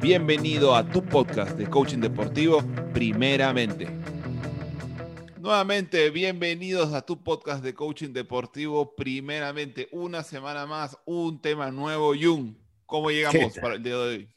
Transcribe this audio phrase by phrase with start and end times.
[0.00, 3.86] Bienvenido a tu podcast de coaching deportivo, primeramente.
[5.38, 9.88] Nuevamente, bienvenidos a tu podcast de coaching deportivo, primeramente.
[9.92, 12.14] Una semana más, un tema nuevo.
[12.18, 14.28] Jun, ¿cómo llegamos para el día de hoy?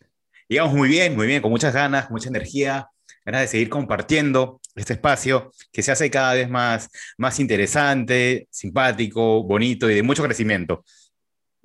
[0.49, 2.89] Llegamos muy bien, muy bien, con muchas ganas, mucha energía,
[3.23, 9.43] ganas de seguir compartiendo este espacio que se hace cada vez más, más interesante, simpático,
[9.43, 10.83] bonito y de mucho crecimiento.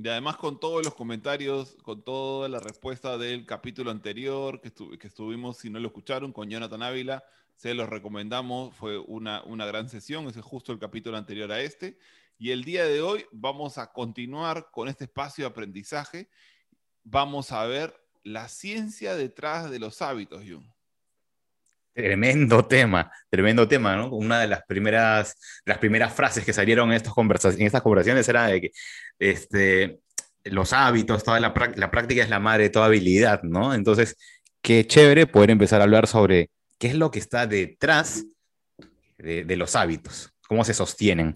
[0.01, 4.69] Y además con todos los comentarios, con toda la respuesta del capítulo anterior que,
[5.09, 7.25] estuvimos, si no lo escucharon, con Jonathan Ávila,
[7.57, 11.61] se los recomendamos, fue una, una gran sesión, ese es justo el capítulo anterior a
[11.61, 11.99] este.
[12.39, 16.31] Y el día de hoy vamos a continuar con este espacio de aprendizaje.
[17.03, 20.78] Vamos a ver la ciencia detrás de los hábitos, Jung.
[21.99, 24.11] Tremendo tema, tremendo tema, ¿no?
[24.11, 28.47] Una de las primeras, las primeras frases que salieron en, estos en estas conversaciones era
[28.47, 28.71] de que
[29.19, 29.99] este,
[30.45, 33.75] los hábitos, toda la, la, práctica es la madre de toda habilidad, ¿no?
[33.75, 34.17] Entonces,
[34.63, 38.25] qué chévere poder empezar a hablar sobre qué es lo que está detrás
[39.17, 41.35] de, de los hábitos, cómo se sostienen.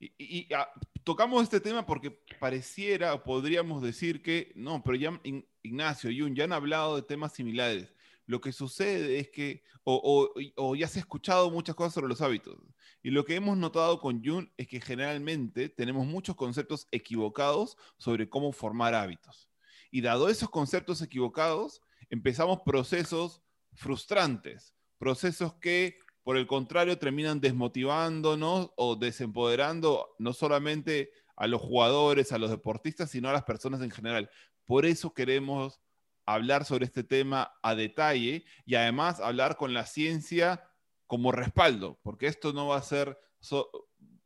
[0.00, 0.68] Y, y ah,
[1.04, 5.20] tocamos este tema porque pareciera, podríamos decir que, no, pero ya
[5.62, 7.92] Ignacio y Jun ya han hablado de temas similares
[8.26, 12.56] lo que sucede es que, o, ya se ha escuchado muchas cosas sobre los hábitos,
[13.02, 18.28] y lo que hemos notado con Jung es que generalmente tenemos muchos conceptos equivocados sobre
[18.28, 19.48] cómo formar hábitos.
[19.90, 23.42] Y dado esos conceptos equivocados, empezamos procesos
[23.74, 32.32] frustrantes, procesos que, por el contrario, terminan desmotivándonos o desempoderando no solamente a los jugadores,
[32.32, 34.30] a los deportistas, sino a las personas en general.
[34.64, 35.80] Por eso queremos
[36.26, 40.68] hablar sobre este tema a detalle y además hablar con la ciencia
[41.06, 43.18] como respaldo, porque esto no va a ser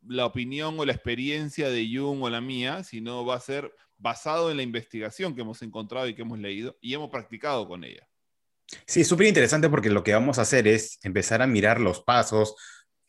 [0.07, 4.51] la opinión o la experiencia de Jung o la mía, sino va a ser basado
[4.51, 8.07] en la investigación que hemos encontrado y que hemos leído y hemos practicado con ella.
[8.87, 12.57] Sí, súper interesante porque lo que vamos a hacer es empezar a mirar los pasos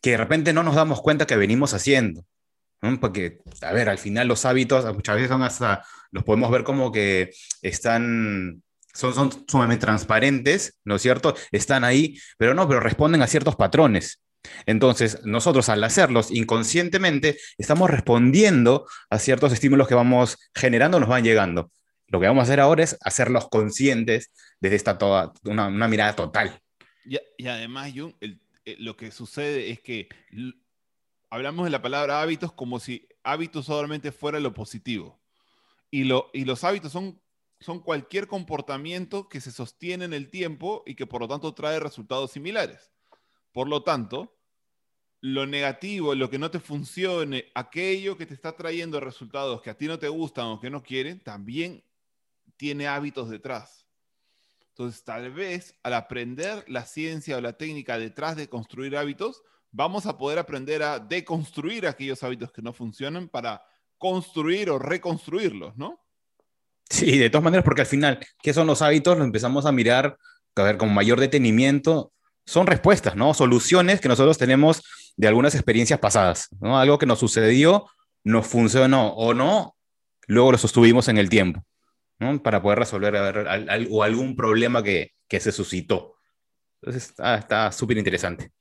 [0.01, 2.25] que de repente no nos damos cuenta que venimos haciendo.
[3.01, 6.91] Porque, a ver, al final los hábitos muchas veces son hasta, los podemos ver como
[6.91, 8.61] que están
[8.93, 11.35] son, sumamente transparentes, ¿no es cierto?
[11.51, 14.21] Están ahí, pero no, pero responden a ciertos patrones.
[14.65, 21.23] Entonces, nosotros al hacerlos inconscientemente, estamos respondiendo a ciertos estímulos que vamos generando, nos van
[21.23, 21.71] llegando.
[22.07, 24.31] Lo que vamos a hacer ahora es hacerlos conscientes
[24.61, 26.61] desde esta toda, una, mirada total.
[27.05, 28.37] Y, además, Jung, eh,
[28.79, 30.07] lo que sucede es que
[31.29, 35.19] hablamos de la palabra hábitos como si hábitos solamente fuera lo positivo.
[35.89, 37.19] Y los hábitos son
[37.59, 41.79] son cualquier comportamiento que se sostiene en el tiempo y que por lo tanto trae
[41.79, 42.91] resultados similares.
[43.51, 44.38] Por lo tanto,
[45.22, 49.78] lo negativo, lo que no te funcione, aquello que te está trayendo resultados que a
[49.78, 51.84] ti no te gustan o que no quieren, también
[52.56, 53.88] tiene hábitos detrás.
[54.69, 59.41] Entonces, tal vez al aprender la ciencia o la técnica detrás de construir hábitos,
[59.72, 63.66] vamos a poder aprender a deconstruir aquellos hábitos que no funcionan para
[63.97, 66.00] construir o reconstruirlos, ¿no?
[66.89, 69.17] Sí, de todas maneras, porque al final, ¿qué son los hábitos?
[69.17, 70.17] Lo empezamos a mirar
[70.61, 72.11] a ver, con mayor detenimiento.
[72.45, 73.33] Son respuestas, ¿no?
[73.33, 74.83] Soluciones que nosotros tenemos
[75.17, 76.79] de algunas experiencias pasadas, ¿no?
[76.79, 77.87] Algo que nos sucedió,
[78.23, 79.75] nos funcionó o no,
[80.27, 81.63] luego lo sostuvimos en el tiempo,
[82.19, 82.41] ¿no?
[82.41, 83.15] Para poder resolver
[83.89, 86.15] o algún problema que, que se suscitó.
[86.81, 88.51] Entonces, está súper interesante.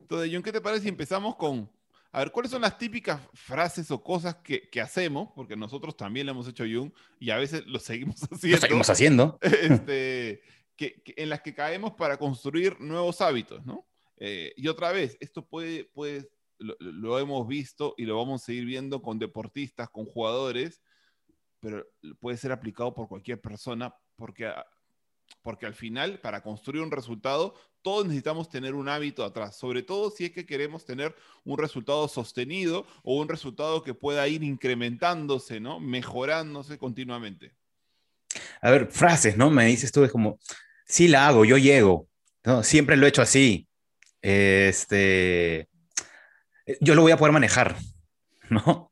[0.00, 1.70] Entonces, John, ¿qué te parece si empezamos con,
[2.14, 5.30] a ver, ¿cuáles son las típicas frases o cosas que, hacemos?
[5.34, 8.56] Porque nosotros también lo hemos hecho Jung y a veces lo seguimos haciendo.
[8.56, 9.38] Lo seguimos haciendo.
[9.42, 10.40] Este,
[10.76, 13.84] que, en las que caemos para construir nuevos hábitos, ¿no?
[14.18, 18.44] Eh, y otra vez, esto puede, puede lo, lo, hemos visto y lo vamos a
[18.44, 20.82] seguir viendo con deportistas, con jugadores,
[21.58, 21.84] pero
[22.20, 24.52] puede ser aplicado por cualquier persona porque
[25.42, 30.10] porque al final, para construir un resultado, todos necesitamos tener un hábito atrás, sobre todo
[30.10, 31.14] si es que queremos tener
[31.44, 35.80] un resultado sostenido o un resultado que pueda ir incrementándose, ¿no?
[35.80, 37.52] Mejorándose continuamente.
[38.62, 39.50] A ver, frases, ¿no?
[39.50, 40.38] Me dices tú, es como,
[40.86, 42.08] sí la hago, yo llego,
[42.44, 42.62] ¿no?
[42.62, 43.68] Siempre lo he hecho así.
[44.22, 45.68] Este,
[46.80, 47.76] yo lo voy a poder manejar,
[48.48, 48.90] ¿no?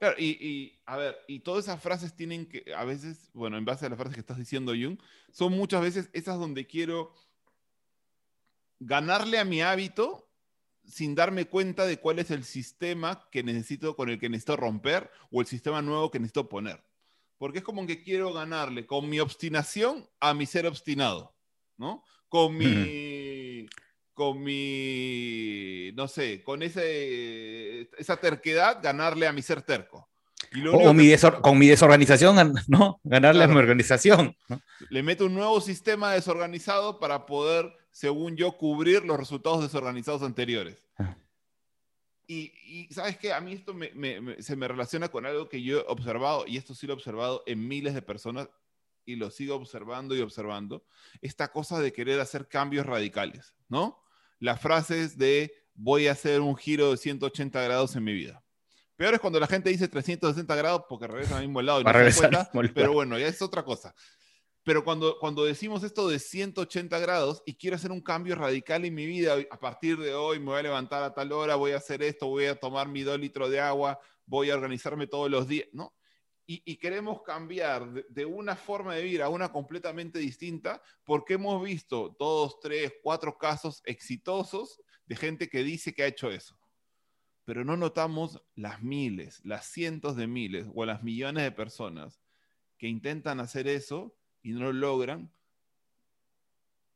[0.00, 3.84] Claro, y, a ver, y todas esas frases tienen que, a veces, bueno, en base
[3.84, 4.98] a las frases que estás diciendo, Jung,
[5.30, 7.12] son muchas veces esas donde quiero
[8.80, 10.30] ganarle a mi hábito
[10.86, 15.10] sin darme cuenta de cuál es el sistema que necesito, con el que necesito romper
[15.30, 16.82] o el sistema nuevo que necesito poner.
[17.36, 21.36] Porque es como que quiero ganarle con mi obstinación a mi ser obstinado,
[21.76, 22.02] ¿no?
[22.30, 23.68] Con mi
[24.14, 30.07] con mi, no sé, con ese, esa terquedad, ganarle a mi ser terco.
[30.72, 31.12] O, mi
[31.42, 33.00] con mi desorganización, ¿no?
[33.04, 34.36] Ganarle a mi organización.
[34.90, 40.84] Le meto un nuevo sistema desorganizado para poder, según yo, cubrir los resultados desorganizados anteriores.
[40.98, 41.16] Ah.
[42.26, 43.74] Y, sabes qué, a mí esto
[44.40, 47.42] se me relaciona con algo que yo he observado, y esto sí lo he observado
[47.46, 48.48] en miles de personas,
[49.06, 50.84] y lo sigo observando y observando,
[51.22, 54.04] esta cosa de querer hacer cambios radicales, ¿no?
[54.38, 58.44] Las frases de voy a hacer un giro de 180 grados en mi vida.
[58.98, 62.10] Peor es cuando la gente dice 360 grados porque regresa al mismo lado y no
[62.10, 63.94] se cuenta, pero bueno, ya es otra cosa.
[64.64, 68.94] Pero cuando, cuando decimos esto de 180 grados y quiero hacer un cambio radical en
[68.94, 71.76] mi vida, a partir de hoy me voy a levantar a tal hora, voy a
[71.76, 75.46] hacer esto, voy a tomar mi dos litros de agua, voy a organizarme todos los
[75.46, 75.94] días, ¿no?
[76.50, 81.62] Y, queremos cambiar de, de, una forma de vivir a una completamente distinta porque hemos
[81.62, 86.57] visto dos, tres, cuatro casos exitosos de gente que dice que ha hecho eso.
[87.48, 92.20] Pero no notamos las miles, las cientos de miles o las millones de personas
[92.76, 95.32] que intentan hacer eso y no lo logran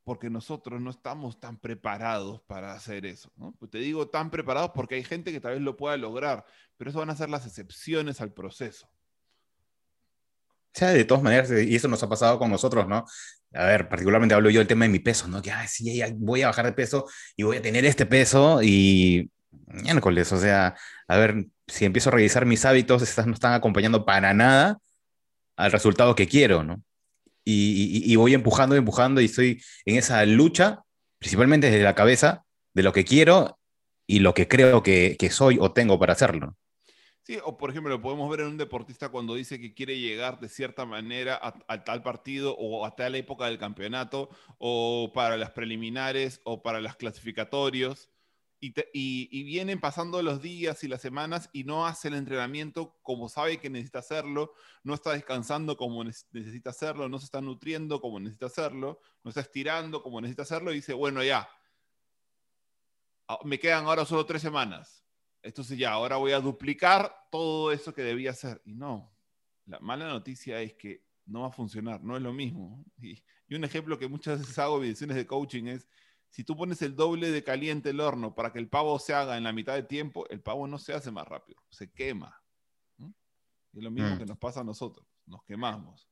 [0.04, 3.32] porque nosotros no estamos tan preparados para hacer eso.
[3.58, 6.44] Pues te digo tan preparados porque hay gente que tal vez lo pueda lograr,
[6.76, 8.86] pero eso van a ser las excepciones al proceso.
[8.86, 13.06] O sea, de todas maneras, y eso nos ha pasado con nosotros, ¿no?
[13.54, 15.40] A ver, particularmente hablo yo del tema de mi peso, ¿no?
[15.40, 17.06] Que, ay, sí, voy a bajar de peso
[17.36, 19.30] y voy a tener este peso y
[19.66, 20.76] miércoles, o sea,
[21.08, 24.78] a ver, si empiezo a revisar mis hábitos, estas no están acompañando para nada
[25.56, 26.82] al resultado que quiero, ¿no?
[27.44, 30.84] y, voy empujando, empujando y estoy en esa lucha,
[31.18, 32.44] principalmente desde la cabeza,
[32.74, 33.58] de lo que quiero
[34.06, 36.56] y lo que creo que, soy o tengo para hacerlo.
[37.22, 40.40] Sí, o por ejemplo, lo podemos ver en un deportista cuando dice que quiere llegar
[40.40, 44.28] de cierta manera a, tal partido o a tal época del campeonato
[44.58, 48.10] o para las preliminares o para los clasificatorios
[48.64, 53.58] y, vienen pasando los días y las semanas y no hace el entrenamiento como sabe
[53.58, 54.54] que necesita hacerlo,
[54.84, 59.40] no está descansando como necesita hacerlo, no se está nutriendo como necesita hacerlo, no está
[59.40, 61.48] estirando como necesita hacerlo y dice, bueno, ya,
[63.26, 65.04] ah, me quedan ahora solo tres semanas.
[65.42, 68.62] Entonces ya, ahora voy a duplicar todo eso que debía hacer.
[68.64, 69.12] Y no,
[69.66, 72.84] la mala noticia es que no va a funcionar, no es lo mismo.
[73.00, 73.20] Y,
[73.54, 75.86] un ejemplo que muchas veces hago en ediciones de coaching es,
[76.32, 79.36] si tú pones el doble de caliente el horno para que el pavo se haga
[79.36, 82.42] en la mitad de tiempo, el pavo no se hace más rápido, se quema.
[82.98, 84.18] Es lo mismo mm.
[84.18, 86.08] que nos pasa a nosotros, nos quemamos.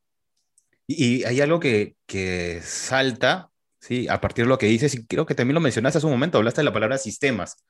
[0.86, 4.08] Y, hay algo que, que, salta, ¿sí?
[4.08, 6.36] a partir de lo que dices, y creo que también lo mencionaste hace un momento,
[6.36, 7.64] hablaste de la palabra sistemas.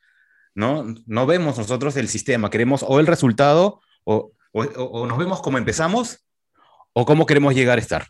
[0.52, 0.84] ¿no?
[1.06, 5.58] No vemos nosotros el sistema, queremos o el resultado, o, o, o nos vemos como
[5.58, 6.26] empezamos,
[6.94, 8.08] o cómo queremos llegar a estar.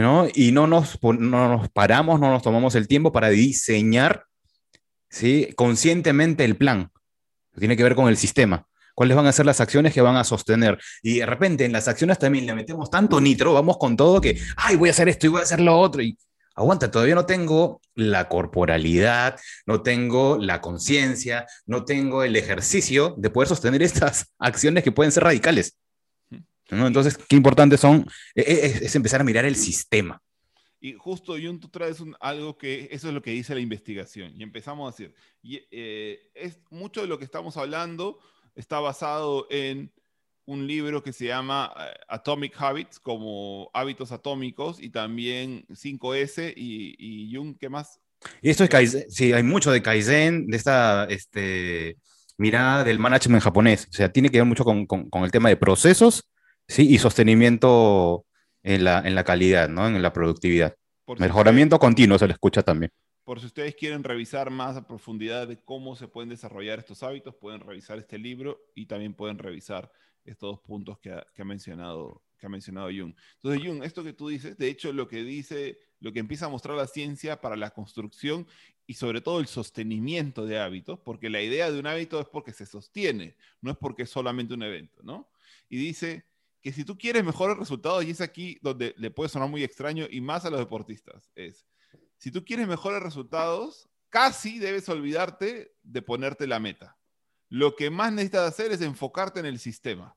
[0.00, 0.26] ¿No?
[0.34, 4.24] Y no nos, no nos paramos, no nos tomamos el tiempo para diseñar
[5.10, 5.52] ¿sí?
[5.54, 6.90] conscientemente el plan.
[7.58, 8.66] Tiene que ver con el sistema.
[8.94, 10.78] ¿Cuáles van a ser las acciones que van a sostener?
[11.02, 14.38] Y de repente en las acciones también le metemos tanto nitro, vamos con todo que,
[14.56, 16.02] ay, voy a hacer esto y voy a hacer lo otro.
[16.02, 16.18] Y
[16.54, 23.30] aguanta, todavía no tengo la corporalidad, no tengo la conciencia, no tengo el ejercicio de
[23.30, 25.78] poder sostener estas acciones que pueden ser radicales.
[26.72, 30.20] Entonces, qué importante son, e, e, es, empezar a mirar el sistema.
[30.80, 34.32] Y justo, Jun, tú traes algo que eso es lo que dice la investigación.
[34.36, 38.18] Y empezamos a decir, y, eh, es, mucho de lo que estamos hablando
[38.54, 39.92] está basado en
[40.44, 46.96] un libro que se llama eh, Atomic Habits, como hábitos atómicos, y también 5S y,
[46.98, 48.00] y Jung, ¿qué más?
[48.40, 51.96] Y esto es Kaizen, sí, hay mucho de Kaizen, de esta este,
[52.38, 53.86] mirada del management japonés.
[53.90, 56.31] O sea, tiene que ver mucho con, con, con el tema de procesos
[56.72, 58.24] Sí, y sostenimiento
[58.62, 59.86] en la, en la calidad, ¿no?
[59.86, 60.74] En la productividad.
[61.18, 62.90] Mejoramiento continuo se le escucha también.
[63.24, 67.34] Por si ustedes quieren revisar más a profundidad de cómo se pueden desarrollar estos hábitos,
[67.34, 69.92] pueden revisar este libro y también pueden revisar
[70.24, 73.14] estos dos puntos que ha, que ha mencionado que ha mencionado Jung.
[73.34, 76.48] Entonces, Jung, esto que tú dices, de hecho, lo que dice, lo que empieza a
[76.48, 78.46] mostrar la ciencia para la construcción
[78.86, 82.52] y sobre todo el sostenimiento de hábitos, porque la idea de un hábito es porque
[82.52, 85.30] se sostiene, no es porque es solamente un evento, ¿no?
[85.68, 86.24] Y dice,
[86.62, 90.06] que si tú quieres mejores resultados, y es aquí donde le puede sonar muy extraño
[90.08, 91.66] y más a los deportistas, es,
[92.18, 96.96] si tú quieres mejores resultados, casi debes olvidarte de ponerte la meta.
[97.48, 100.16] Lo que más necesitas hacer es enfocarte en el sistema.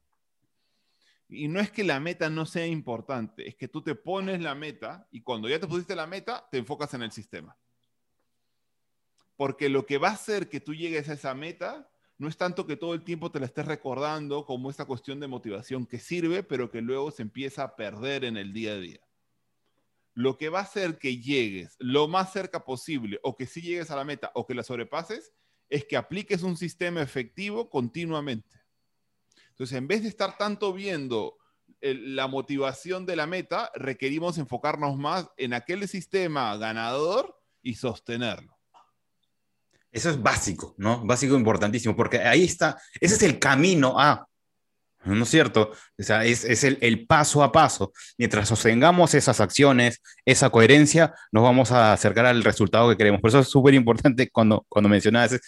[1.27, 4.53] Y no es que la meta no sea importante, es que tú te pones la
[4.53, 7.57] meta y cuando ya te pusiste la meta, te enfocas en el sistema.
[9.35, 12.65] Porque lo que va a hacer que tú llegues a esa meta no es tanto
[12.65, 16.43] que todo el tiempo te la estés recordando como esta cuestión de motivación que sirve,
[16.43, 18.99] pero que luego se empieza a perder en el día a día.
[20.13, 23.91] Lo que va a hacer que llegues lo más cerca posible o que sí llegues
[23.91, 25.33] a la meta o que la sobrepases
[25.67, 28.61] es que apliques un sistema efectivo continuamente.
[29.49, 31.37] Entonces, en vez de estar tanto viendo
[31.81, 38.54] la motivación de la meta, requerimos enfocarnos más en aquel sistema ganador y sostenerlo.
[39.95, 41.05] Eso es básico, ¿no?
[41.05, 44.27] Básico importantísimo, porque ahí está, ese es el camino a,
[45.05, 45.71] ¿no es cierto?
[45.97, 47.93] O sea, es, es el, el, paso a paso.
[48.17, 53.21] Mientras sostengamos esas acciones, esa coherencia, nos vamos a acercar al resultado que queremos.
[53.21, 55.39] Por eso es súper importante cuando, cuando mencionabas,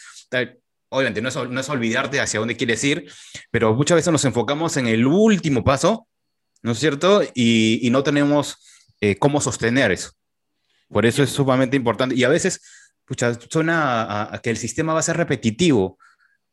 [0.88, 3.12] obviamente no es, no es olvidarte hacia dónde quieres ir,
[3.51, 6.08] pero muchas veces nos enfocamos en el último paso,
[6.62, 7.22] ¿no es cierto?
[7.34, 8.66] Y, y no tenemos
[9.01, 10.12] eh, cómo sostener eso.
[10.88, 12.16] Por eso es sumamente importante.
[12.16, 12.62] Y a veces
[13.08, 15.98] pucha, suena a, a, que el sistema va a ser repetitivo.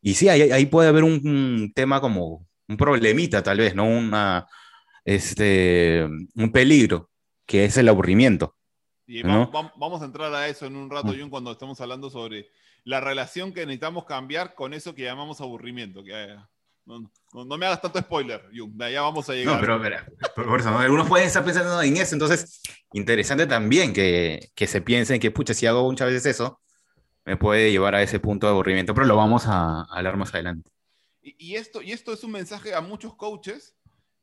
[0.01, 3.85] Y sí, ahí, ahí puede haber un, un, tema como un problemita, tal vez, ¿no?
[3.85, 4.47] Una,
[5.03, 7.11] este, un peligro,
[7.45, 8.55] que es el aburrimiento.
[9.05, 9.51] Y ¿no?
[9.51, 12.47] vamos, vamos, a entrar a eso en un rato, Jun, cuando estamos hablando sobre
[12.85, 16.03] la relación que necesitamos cambiar con eso que llamamos aburrimiento.
[16.03, 16.35] Que,
[16.85, 19.55] no, no, no, me hagas tanto spoiler, Jung, de allá vamos a llegar.
[19.55, 19.81] No, pero,
[20.35, 20.79] pero por eso, ¿no?
[20.79, 22.61] algunos pueden estar pensando en eso, entonces,
[22.93, 26.61] interesante también que, que se piensen que, pucha, si hago muchas veces eso,
[27.25, 30.33] me puede llevar a ese punto de aburrimiento, pero lo vamos a, a hablar más
[30.33, 30.69] adelante.
[31.21, 33.75] Y, y, esto, y esto es un mensaje a muchos coaches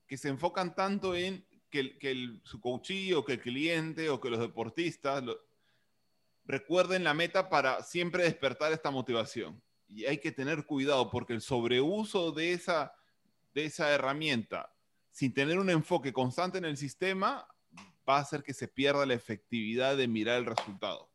[0.07, 4.09] que se enfocan tanto en que, el, que el, su coachee o que el cliente
[4.11, 5.37] o que los deportistas lo,
[6.45, 9.61] recuerden la meta para siempre despertar esta motivación
[9.95, 12.95] y hay que tener cuidado porque el sobreuso de esa,
[13.55, 14.73] de esa herramienta
[15.11, 17.47] sin tener un enfoque constante en el sistema
[18.09, 21.11] va a hacer que se pierda la efectividad de mirar el resultado.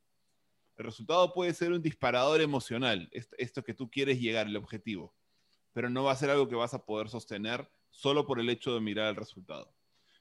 [0.78, 5.16] El resultado puede ser un disparador emocional, esto que tú quieres llegar, el objetivo,
[5.74, 8.76] pero no va a ser algo que vas a poder sostener solo por el hecho
[8.76, 9.74] de mirar el resultado.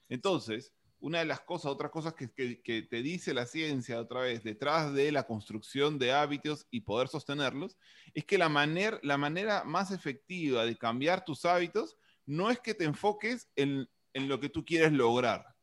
[0.09, 4.93] Entonces, una de las cosas, otras cosas que, te dice la ciencia otra vez, detrás
[4.93, 7.77] de la construcción de hábitos y poder sostenerlos,
[8.13, 12.73] es que la, manera la manera más efectiva de cambiar tus hábitos no es que
[12.73, 15.55] te enfoques en, en lo que tú quieres lograr,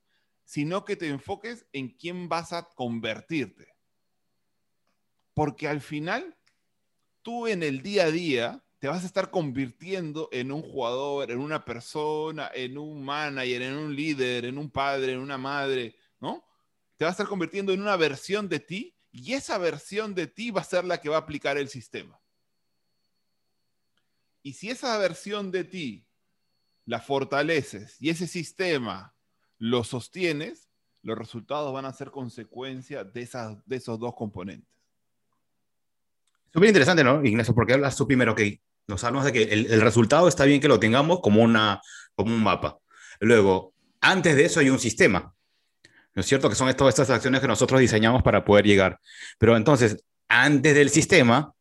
[0.44, 3.68] sino que te enfoques en quién vas a convertirte.
[5.34, 6.38] Porque al final,
[7.22, 11.38] tú en el día a día te vas a estar convirtiendo en un jugador, en
[11.38, 16.44] una persona, en un manager, en un líder, en un padre, en una madre, ¿no?
[16.98, 20.50] Te vas a estar convirtiendo en una versión de ti y esa versión de ti
[20.50, 22.20] va a ser la que va a aplicar el sistema.
[24.42, 26.06] Y si esa versión de ti
[26.84, 29.14] la fortaleces y ese sistema
[29.56, 30.68] lo sostienes,
[31.00, 34.78] los resultados van a ser consecuencia de, esas, de esos dos componentes.
[36.52, 37.54] Súper interesante, ¿no, Ignacio?
[37.54, 40.68] Porque hablas tú primero que nos hablamos de que el, el, resultado está bien que
[40.68, 41.80] lo tengamos como, una,
[42.14, 42.78] como un mapa.
[43.20, 45.34] Luego, antes de eso hay un sistema,
[46.14, 46.48] ¿no es cierto?
[46.48, 49.00] Que son todas estas acciones que nosotros diseñamos para poder llegar.
[49.38, 51.52] Pero entonces, antes del sistema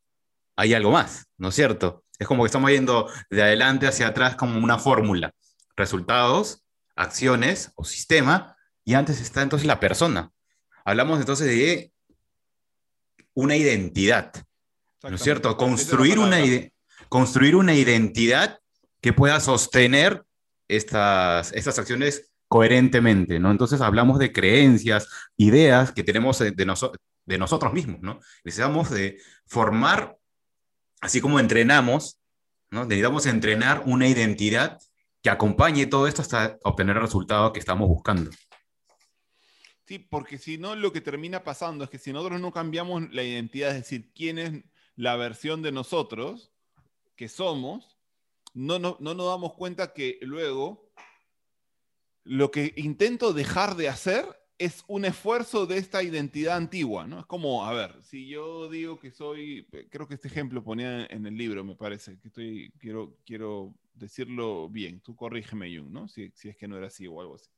[0.55, 2.03] hay algo más, ¿no es cierto?
[2.19, 5.33] Es como que estamos yendo de adelante hacia atrás como una fórmula.
[5.75, 6.63] Resultados,
[6.95, 10.31] acciones o sistema, y antes está entonces la persona.
[10.85, 11.91] Hablamos entonces de
[13.33, 14.31] una identidad,
[15.01, 15.55] ¿no es cierto?
[15.57, 16.72] Construir una identidad
[17.13, 18.59] construir una identidad
[18.99, 20.25] que pueda sostener
[20.67, 23.51] estas, estas acciones coherentemente, ¿no?
[23.51, 26.91] Entonces hablamos de creencias, ideas que tenemos de, noso
[27.25, 28.19] de nosotros mismos, ¿no?
[28.43, 30.17] Necesitamos de formar,
[31.01, 32.17] así como entrenamos,
[32.71, 32.85] ¿no?
[32.85, 34.79] Necesitamos entrenar una identidad
[35.21, 38.31] que acompañe todo esto hasta obtener el resultado que estamos buscando.
[39.85, 43.21] Sí, porque si no, lo que termina pasando es que si nosotros no cambiamos la
[43.21, 44.63] identidad, es decir, quién es
[44.95, 46.52] la versión de nosotros,
[47.15, 47.97] que somos,
[48.53, 50.91] no, no, no nos damos cuenta que luego
[52.23, 54.25] lo que intento dejar de hacer
[54.57, 57.19] es un esfuerzo de esta identidad antigua, ¿no?
[57.19, 61.25] Es como, a ver, si yo digo que soy, creo que este ejemplo ponía en
[61.25, 66.07] el libro, me parece, que estoy, quiero, quiero decirlo bien, tú corrígeme, Jung, ¿no?
[66.07, 67.49] Si, si es que no era así o algo así.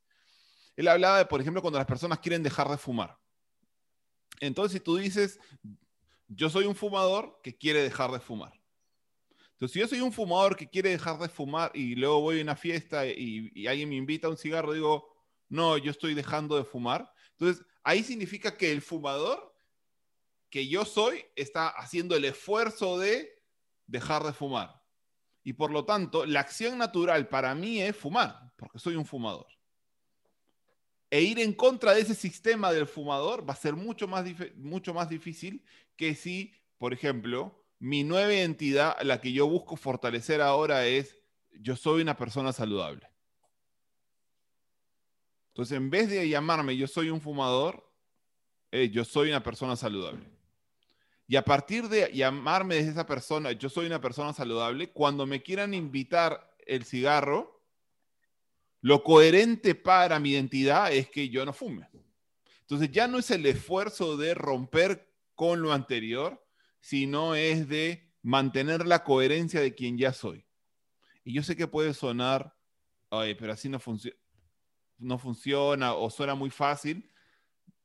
[0.75, 3.17] Él hablaba de, por ejemplo, cuando las personas quieren dejar de fumar.
[4.39, 5.39] Entonces, si tú dices,
[6.27, 8.53] yo soy un fumador que quiere dejar de fumar.
[9.55, 12.43] Entonces, si yo soy un fumador que quiere dejar de fumar y luego voy a
[12.43, 15.15] una fiesta y, alguien me invita a un cigarro, digo,
[15.47, 17.09] no, yo estoy dejando de fumar.
[17.31, 19.55] Entonces, ahí significa que el fumador
[20.49, 23.41] que yo soy está haciendo el esfuerzo de
[23.87, 24.83] dejar de fumar.
[25.41, 29.47] Y por lo tanto, la acción natural para mí es fumar, porque soy un fumador.
[31.09, 34.25] E ir en contra de ese sistema del fumador va a ser mucho más,
[34.57, 35.63] mucho más difícil
[35.95, 41.17] que si, por ejemplo, mi nueva identidad, la que yo busco fortalecer ahora es,
[41.51, 43.07] yo soy una persona saludable.
[45.49, 47.89] Entonces, en vez de llamarme yo soy un fumador,
[48.71, 50.25] eh, yo soy una persona saludable.
[51.27, 55.41] Y a partir de llamarme desde esa persona, yo soy una persona saludable, cuando me
[55.41, 57.63] quieran invitar el cigarro,
[58.81, 61.89] lo coherente para mi identidad es que yo no fume.
[62.61, 66.44] Entonces ya no es el esfuerzo de romper con lo anterior,
[66.85, 70.45] sino es de mantener la coherencia de quien ya soy.
[71.23, 72.55] Y yo sé que puede sonar,
[73.09, 73.79] ay, pero así no,
[74.99, 77.09] no funciona o suena muy fácil.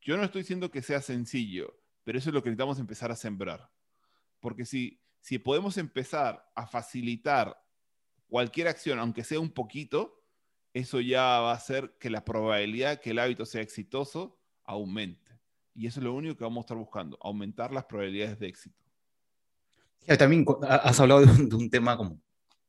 [0.03, 3.17] Yo no estoy diciendo que sea sencillo, pero eso es lo que necesitamos empezar a
[3.17, 3.71] sembrar.
[4.39, 7.59] Porque si, si podemos empezar a facilitar
[8.29, 10.23] cualquier acción, aunque sea un poquito,
[10.75, 15.41] eso ya va a hacer que la probabilidad que el hábito sea exitoso aumente.
[15.75, 18.90] Y eso es lo único que vamos a estar buscando, aumentar las probabilidades de éxito.
[20.19, 22.21] También has hablado de un, tema como,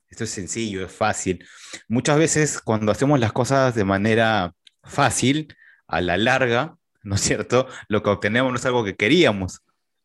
[0.10, 1.46] esto es sencillo, es fácil.
[1.88, 5.56] Muchas veces cuando hacemos las cosas de manera fácil,
[5.88, 7.68] a la larga, ¿no es cierto?
[7.88, 9.62] Lo que obtenemos no es algo que queríamos,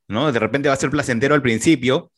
[0.08, 0.32] ¿no?
[0.32, 2.10] De repente va a ser placentero al principio,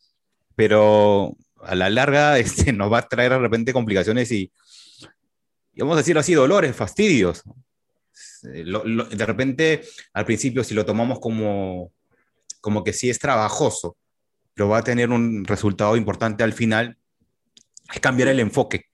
[0.57, 4.53] pero a la larga este, nos va a traer de repente complicaciones y,
[5.75, 7.43] y vamos a decirlo así, dolores, fastidios.
[8.53, 11.93] Eh, de repente, al principio, si lo tomamos como,
[12.61, 13.97] como que sí es trabajoso,
[14.59, 16.99] pero va a tener un resultado importante al final,
[17.95, 18.87] es cambiar el enfoque.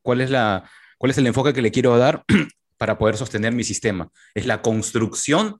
[0.00, 2.24] ¿Cuál, es la, ¿Cuál es el enfoque que le quiero dar
[2.78, 4.10] para poder sostener mi sistema?
[4.34, 5.58] Es la construcción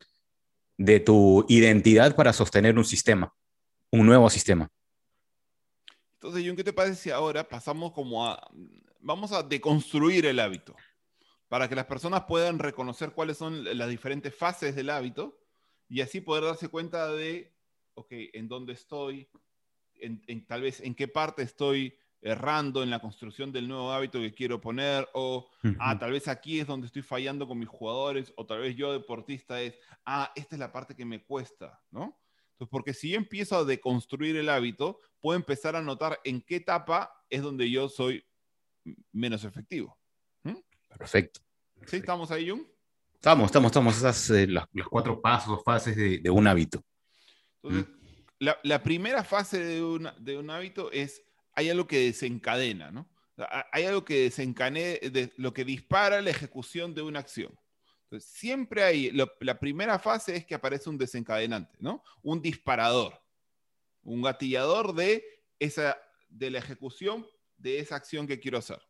[0.78, 3.34] de tu identidad para sostener un sistema,
[3.90, 4.70] un nuevo sistema.
[6.14, 8.50] Entonces, John, ¿qué te parece si ahora pasamos como a,
[9.00, 10.74] vamos a deconstruir el hábito?
[11.48, 15.36] para que las personas puedan reconocer cuáles son las diferentes fases del hábito
[15.88, 17.52] y así poder darse cuenta de,
[18.00, 19.28] ok, en dónde estoy,
[19.94, 24.34] en, tal vez en qué parte estoy errando en la construcción del nuevo hábito que
[24.34, 28.44] quiero poner, o, ah, tal vez aquí es donde estoy fallando con mis jugadores, o
[28.46, 32.20] tal vez yo deportista es, ah, esta es la parte que me cuesta, ¿no?
[32.52, 36.56] Entonces, porque si yo empiezo a deconstruir el hábito, puedo empezar a notar en qué
[36.56, 38.22] etapa es donde yo soy
[39.12, 39.98] menos efectivo.
[40.98, 41.40] Perfecto.
[41.86, 41.96] ¿Sí?
[41.96, 42.62] ¿Estamos ahí, Jung?
[43.14, 43.96] Estamos, estamos, estamos.
[43.96, 46.82] Esas eh, los, cuatro pasos, fases de, un hábito.
[47.62, 47.99] Entonces, mm.
[48.40, 51.22] La, primera fase de, de un hábito es,
[51.52, 53.08] hay algo que desencadena, ¿no?
[53.72, 57.58] Hay algo que desencadena, de, lo que dispara la ejecución de una acción.
[58.04, 62.02] Entonces, siempre hay, la primera fase es que aparece un desencadenante, ¿no?
[62.22, 63.20] Un disparador,
[64.02, 65.22] un gatillador de,
[65.58, 65.96] esa,
[66.28, 67.26] de la ejecución
[67.56, 68.80] de esa acción que quiero hacer.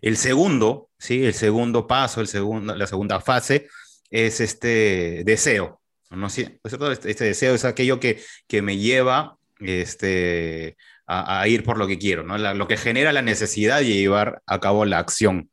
[0.00, 1.24] El segundo, ¿sí?
[1.24, 3.68] El segundo paso, el segundo, la segunda fase
[4.10, 5.79] es este deseo.
[6.10, 6.26] ¿No?
[6.26, 11.98] Este, este, deseo es aquello que, que me lleva este, a, ir por lo que
[11.98, 12.38] quiero, ¿no?
[12.38, 15.50] lo que genera la necesidad de llevar a cabo la acción.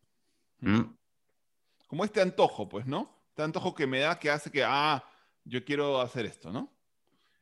[1.87, 3.23] Como este antojo, pues, ¿no?
[3.29, 5.03] Este antojo que me da que hace que, ah,
[5.43, 6.73] yo quiero hacer esto, ¿no?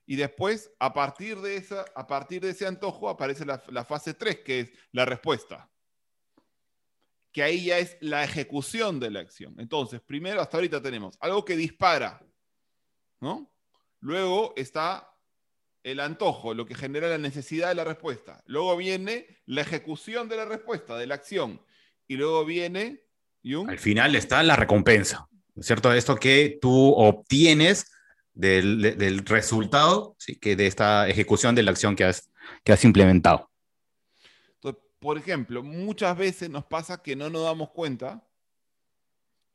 [0.06, 4.14] Y después, a partir de, esa, a partir de ese antojo, aparece la, la fase
[4.14, 5.70] 3, que es la respuesta
[7.36, 9.56] que ahí ya es la ejecución de la acción.
[9.60, 12.25] Entonces, primero, hasta ahorita tenemos algo que dispara,
[13.26, 13.52] ¿no?
[14.00, 15.12] Luego está
[15.84, 18.44] el antojo, lo que genera la necesidad de la respuesta.
[18.46, 21.60] Luego viene la ejecución de la respuesta, de la acción.
[22.08, 23.02] Y luego viene...
[23.68, 25.28] Al final está la recompensa,
[25.60, 25.94] cierto?
[25.94, 27.92] Esto que tú obtienes
[28.34, 30.36] del, resultado ¿sí?
[30.38, 32.32] que de esta ejecución de la acción que has,
[32.64, 33.50] que has implementado
[35.06, 38.28] por ejemplo, muchas veces nos pasa que no nos damos cuenta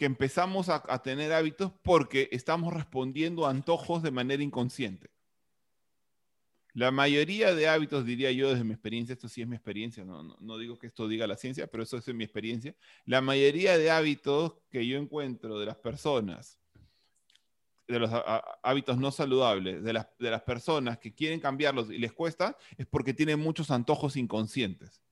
[0.01, 5.11] que empezamos a, tener hábitos porque estamos respondiendo a antojos de manera inconsciente.
[6.73, 10.23] La mayoría de hábitos, diría yo desde mi experiencia, esto sí es mi experiencia, no,
[10.23, 13.91] no, digo que esto diga la ciencia, pero eso es mi experiencia, la mayoría de
[13.91, 16.59] hábitos que yo encuentro de las personas,
[17.87, 18.11] de los
[18.63, 22.87] hábitos no saludables, de las, de las personas que quieren cambiarlos y les cuesta, es
[22.87, 25.03] porque tienen muchos antojos inconscientes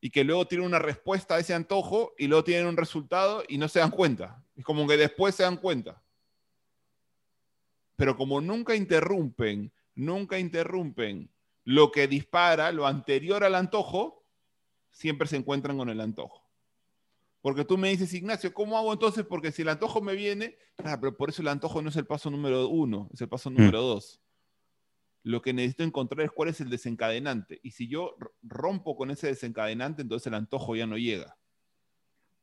[0.00, 3.58] y que luego tienen una respuesta a ese antojo y luego tienen un resultado y
[3.58, 4.42] no se dan cuenta.
[4.54, 6.02] Es como que después se dan cuenta.
[7.96, 11.30] Pero como nunca interrumpen, nunca interrumpen
[11.64, 14.24] lo que dispara, lo anterior al antojo,
[14.90, 16.46] siempre se encuentran con el antojo.
[17.40, 19.24] Porque tú me dices, Ignacio, ¿cómo hago entonces?
[19.24, 22.06] Porque si el antojo me viene, ah, pero por eso el antojo no es el
[22.06, 23.82] paso número uno, es el paso número mm.
[23.82, 24.20] dos
[25.26, 27.58] lo que necesito encontrar es cuál es el desencadenante.
[27.64, 31.36] Y si yo rompo con ese desencadenante, entonces el antojo ya no llega.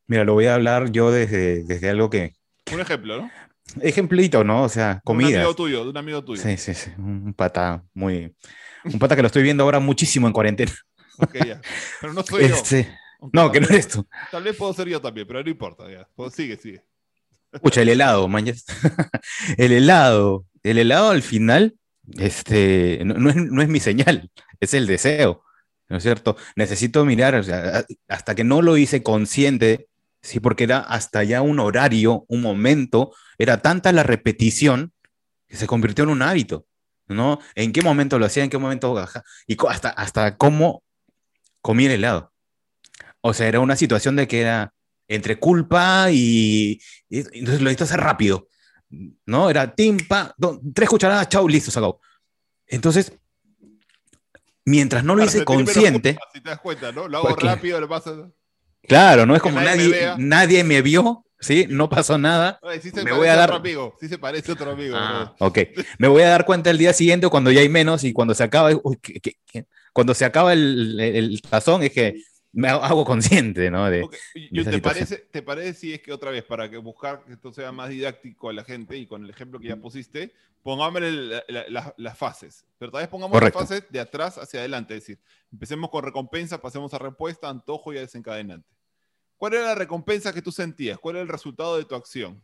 [0.06, 2.34] Mira, lo voy a hablar yo desde, desde algo que...
[2.70, 3.30] Un ejemplo, ¿no?
[3.80, 4.64] Ejemplito, ¿no?
[4.64, 5.28] O sea, comida.
[5.28, 6.42] Un amigo tuyo, de un amigo tuyo.
[6.42, 6.90] Sí, sí, sí.
[6.98, 8.36] Un pata muy...
[8.84, 10.72] Un pata que lo estoy viendo ahora muchísimo en cuarentena.
[11.16, 11.62] Ok, ya.
[12.02, 12.54] Pero no soy yo.
[12.54, 12.94] Este,
[13.32, 14.06] no, que no eres tú.
[14.30, 15.90] Tal vez puedo ser yo también, pero no importa.
[15.90, 16.06] Ya.
[16.14, 16.84] Pues sigue, sigue.
[17.50, 18.66] Escucha, el helado, mañas.
[19.56, 20.44] el helado.
[20.62, 21.78] El helado al final
[22.18, 25.42] este, no, es, mi señal, es el deseo.
[25.88, 26.36] ¿no es cierto?
[26.56, 27.42] Necesito mirar,
[28.08, 29.88] hasta que no lo hice consciente,
[30.22, 34.92] sí, porque era hasta ya un horario, un momento, era tanta la repetición
[35.46, 36.66] que se convirtió en un hábito,
[37.06, 37.38] ¿no?
[37.54, 38.44] ¿En qué momento lo hacía?
[38.44, 38.98] ¿En qué momento?
[39.46, 40.82] Y hasta, hasta cómo
[41.60, 42.32] comía el helado.
[43.20, 44.74] O sea, era una situación de que era
[45.08, 48.48] entre culpa y, y entonces lo necesito hacer rápido,
[49.26, 49.50] ¿no?
[49.50, 50.34] Era timpa,
[50.74, 52.00] tres cucharadas, chau, listo, se acabó.
[52.66, 53.12] Entonces,
[54.64, 56.16] mientras no lo hice consciente.
[56.32, 57.08] si te das cuenta, ¿no?
[57.08, 58.32] Lo hago rápido, lo paso.
[58.82, 61.66] Claro, no es como nadie, nadie, me, nadie me vio, ¿sí?
[61.68, 62.60] No pasó nada.
[62.82, 63.50] sí se me voy a dar.
[63.50, 64.94] Otro amigo, sí se parece otro amigo.
[64.98, 65.58] Ah, ok.
[65.98, 68.44] Me voy a dar cuenta el día siguiente cuando ya hay menos y cuando se
[68.44, 68.70] acaba.
[68.82, 69.66] Uy, ¿qué, qué, qué?
[69.92, 72.16] Cuando se acaba el, el, el, tazón es que
[72.54, 73.90] me hago consciente, ¿no?
[73.90, 74.48] De, okay.
[74.50, 77.52] de ¿te, parece, ¿Te parece si es que otra vez, para que buscar que esto
[77.52, 81.44] sea más didáctico a la gente y con el ejemplo que ya pusiste, pongámosle la,
[81.48, 82.64] la, la, las fases?
[82.78, 83.58] Pero tal vez pongamos Correcto.
[83.58, 85.20] las fases de atrás hacia adelante, es decir,
[85.52, 88.68] empecemos con recompensa, pasemos a respuesta, antojo y a desencadenante.
[89.36, 90.98] ¿Cuál era la recompensa que tú sentías?
[90.98, 92.42] ¿Cuál era el resultado de tu acción?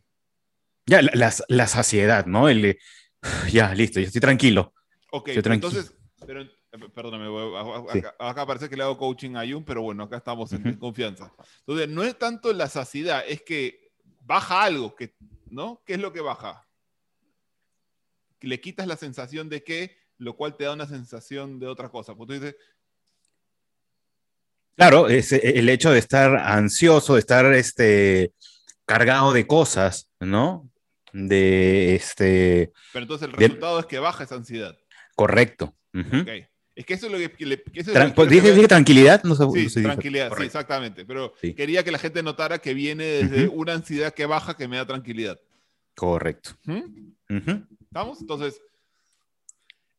[0.85, 2.49] Ya, la, la saciedad, ¿no?
[2.49, 2.77] El,
[3.51, 4.73] ya, listo, ya estoy tranquilo.
[5.11, 5.69] Ok, estoy tranquilo.
[5.69, 6.45] entonces, pero
[6.93, 7.25] Perdóname,
[7.57, 8.01] acá, sí.
[8.17, 10.79] acá, parece que le hago coaching a Jun, pero bueno, acá estamos en uh -huh.
[10.79, 11.33] confianza.
[11.59, 15.13] Entonces, no es tanto la saciedad, es que baja algo, que,
[15.49, 15.81] ¿no?
[15.85, 16.65] ¿Qué es lo que baja?
[18.39, 22.15] Le quitas la sensación de que, lo cual te da una sensación de otra cosa.
[22.15, 22.55] Porque tú dices,
[24.75, 28.33] Claro, es el hecho de estar ansioso, de estar este,
[28.85, 30.71] cargado de cosas, ¿no?
[31.13, 32.71] De este.
[32.93, 33.81] Pero entonces el resultado de...
[33.81, 34.77] es que baja esa ansiedad.
[35.15, 35.75] Correcto.
[35.93, 36.21] Uh -huh.
[36.21, 36.47] okay.
[36.75, 37.45] Es que eso es lo que...
[37.45, 39.23] Le, eso Tran pues, ¿Dije, dije, tranquilidad?
[39.23, 41.05] No sí, no tranquilidad, sí, exactamente.
[41.05, 41.53] Pero sí.
[41.53, 43.55] quería que la gente notara que viene desde uh -huh.
[43.55, 45.39] una ansiedad que baja que me da tranquilidad.
[45.95, 46.51] Correcto.
[46.63, 46.73] ¿Mm?
[46.73, 47.67] Uh -huh.
[47.81, 48.21] ¿Estamos?
[48.21, 48.61] Entonces,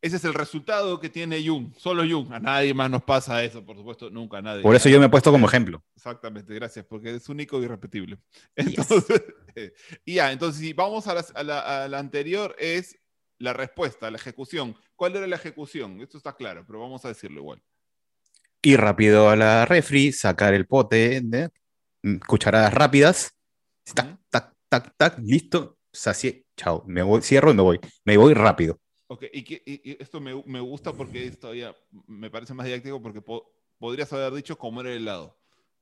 [0.02, 1.72] ese es el resultado que tiene Jung.
[1.76, 2.32] Solo Jung.
[2.32, 4.62] A nadie más nos pasa eso, por supuesto, nunca a nadie.
[4.62, 5.80] Por eso yo me he puesto como ejemplo.
[5.94, 8.18] Exactamente, gracias, porque es único y irrepetible.
[8.56, 9.22] Entonces,
[9.54, 9.72] yes.
[10.04, 12.98] y ya, entonces si vamos a a, la, a la anterior, es
[13.38, 14.76] la respuesta, la ejecución.
[15.02, 16.00] ¿Cuál era la ejecución?
[16.00, 17.60] Esto está claro, pero vamos a decirlo igual.
[18.62, 21.50] Ir rápido a la refri, sacar el pote de
[22.24, 23.34] cucharadas rápidas.
[23.96, 25.76] Tac, tac, tac, tac, listo.
[25.92, 26.46] Sacié.
[26.56, 26.84] Chao.
[26.86, 27.80] Me voy, cierro y me voy.
[28.04, 28.78] Me voy rápido.
[29.08, 31.74] Ok, y, que, y esto me, me, gusta porque ya
[32.06, 35.36] me parece más didáctico porque po podrías haber dicho comer el helado.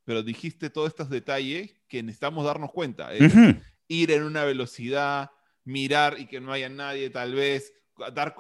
[0.05, 3.13] Pero dijiste todos estos detalles que necesitamos darnos cuenta.
[3.13, 3.63] Es uh -huh.
[3.87, 5.31] Ir en una velocidad,
[5.65, 7.75] mirar y que no haya nadie, tal vez,
[8.13, 8.35] dar,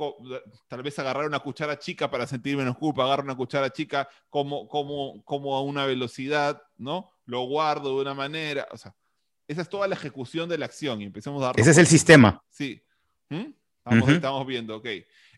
[0.68, 4.66] tal vez agarrar una cuchara chica para sentir menos culpa, agarrar una cuchara chica como,
[4.68, 7.10] como, como a una velocidad, ¿no?
[7.26, 8.94] Lo guardo de una manera, o sea,
[9.46, 11.60] esa es toda la ejecución de la acción y empecemos a dar...
[11.60, 12.42] Ese es el sistema.
[12.48, 12.82] Sí.
[13.28, 13.52] ¿Mm?
[13.78, 14.14] Estamos, uh -huh.
[14.14, 14.86] estamos viendo, ok.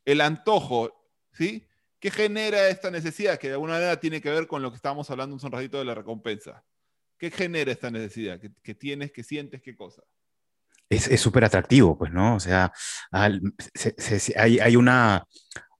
[0.04, 0.90] El antojo,
[1.32, 1.66] ¿sí?
[1.98, 3.38] ¿Qué genera esta necesidad?
[3.38, 5.84] Que de alguna manera tiene que ver con lo que estábamos hablando un ratito de
[5.84, 6.64] la recompensa.
[7.16, 8.40] ¿Qué genera esta necesidad?
[8.40, 10.02] ¿Que, que tienes, que sientes, qué cosa?
[10.96, 12.36] Es súper atractivo, pues, ¿no?
[12.36, 12.72] O sea,
[13.10, 13.40] al,
[13.74, 15.24] se, se, hay, hay, una,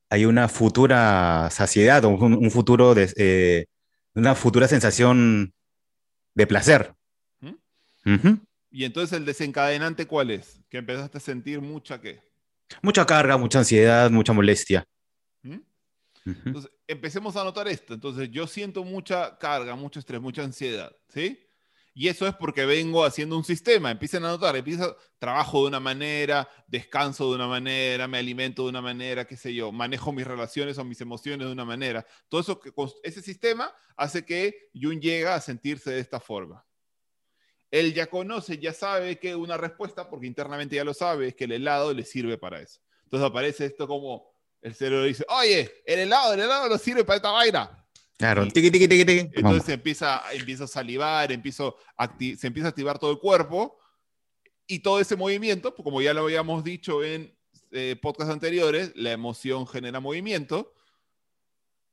[0.09, 3.67] hay una futura saciedad, un, un futuro de, eh,
[4.15, 5.53] una futura sensación
[6.35, 6.95] de placer.
[7.41, 7.49] ¿Mm?
[7.49, 8.41] Uh -huh.
[8.71, 10.61] Y entonces el desencadenante, ¿cuál es?
[10.71, 12.21] Que empezaste a sentir mucha qué?
[12.81, 14.85] Mucha carga, mucha ansiedad, mucha molestia.
[15.43, 15.53] ¿Mm?
[15.53, 15.59] Uh
[16.25, 16.43] -huh.
[16.47, 17.95] Entonces, empecemos a notar esto.
[17.95, 21.42] Entonces, yo siento mucha carga, mucho estrés, mucha ansiedad, ¿sí?
[21.95, 23.91] Y eso es porque vengo haciendo un sistema.
[23.91, 28.71] Empiecen a notar, empiezo, trabajo de una manera, descanso de una manera, me alimento de
[28.71, 32.07] una manera, qué sé yo, manejo mis relaciones o mis emociones de una manera.
[32.29, 32.61] Todo eso,
[33.03, 36.65] ese sistema hace que Jung llegue a sentirse de esta forma.
[37.71, 41.45] Él ya conoce, ya sabe que una respuesta, porque internamente ya lo sabe, es que
[41.45, 42.81] el helado le sirve para eso.
[43.05, 47.17] Entonces aparece esto como el cerebro dice, oye, el helado, el helado no sirve para
[47.17, 47.82] esta vaina
[48.19, 49.31] Claro, tiqui, tiqui, tiqui, tiqui.
[49.35, 51.77] Entonces empieza, empieza a salivar, empiezo
[52.19, 53.79] se empieza a activar todo el cuerpo
[54.67, 57.37] y todo ese movimiento, pues como ya lo habíamos dicho en
[57.73, 60.73] eh, podcasts anteriores, la emoción genera movimiento,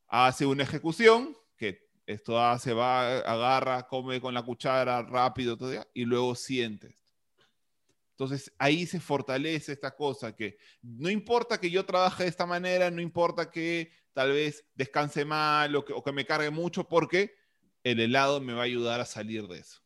[0.08, 6.06] hace una ejecución, que esto hace, va, agarra, come con la cuchara rápido, todo, y
[6.06, 6.96] luego sientes.
[8.12, 12.92] Entonces ahí se fortalece esta cosa que no importa que yo trabaje de esta manera,
[12.92, 17.36] no importa que tal vez descanse mal o que, o que me cargue mucho porque
[17.84, 19.82] el helado me va a ayudar a salir de eso.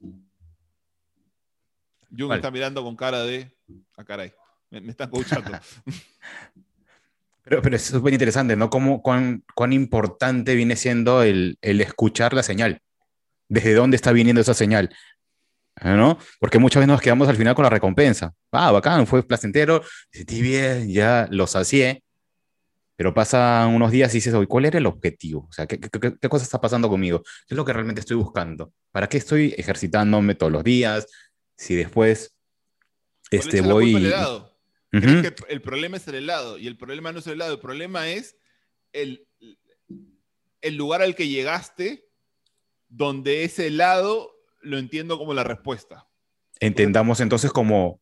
[2.16, 2.40] Jung vale.
[2.40, 3.56] está mirando con cara de,
[3.98, 4.34] ah, caray,
[4.70, 5.52] me, me están coachando.
[7.44, 8.70] pero, pero es súper interesante, ¿no?
[8.70, 12.82] Cómo, cuán, cuán importante viene siendo el, el, escuchar la señal.
[13.50, 14.96] ¿Desde dónde está viniendo esa señal?
[15.84, 16.20] ¿No?
[16.40, 18.34] Porque muchas veces nos quedamos al final con la recompensa.
[18.52, 19.82] Ah, bacán, fue placentero,
[20.12, 22.04] sentí bien, ya lo sacié,
[23.04, 25.46] pero pasan unos días y dices, oye, ¿cuál era el objetivo?
[25.50, 25.90] O sea, ¿qué, qué,
[26.22, 27.22] qué cosa está pasando conmigo?
[27.22, 28.72] ¿Qué es lo que realmente estoy buscando?
[28.94, 31.08] ¿Para qué estoy ejercitándome todos los días?
[31.58, 32.34] Si después
[33.30, 34.10] este, voy...
[34.90, 38.08] que el problema es el helado y el problema no es el helado, el problema
[38.08, 38.38] es
[38.94, 39.28] el,
[40.62, 42.08] el lugar al que llegaste
[42.88, 46.08] donde ese helado lo entiendo como la respuesta.
[46.62, 48.00] Entendamos entonces como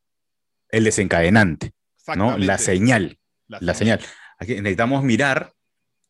[0.69, 1.73] el desencadenante,
[2.15, 2.37] ¿no?
[2.37, 3.17] La señal.
[3.47, 3.99] La, señal.
[4.41, 5.53] Aquí necesitamos mirar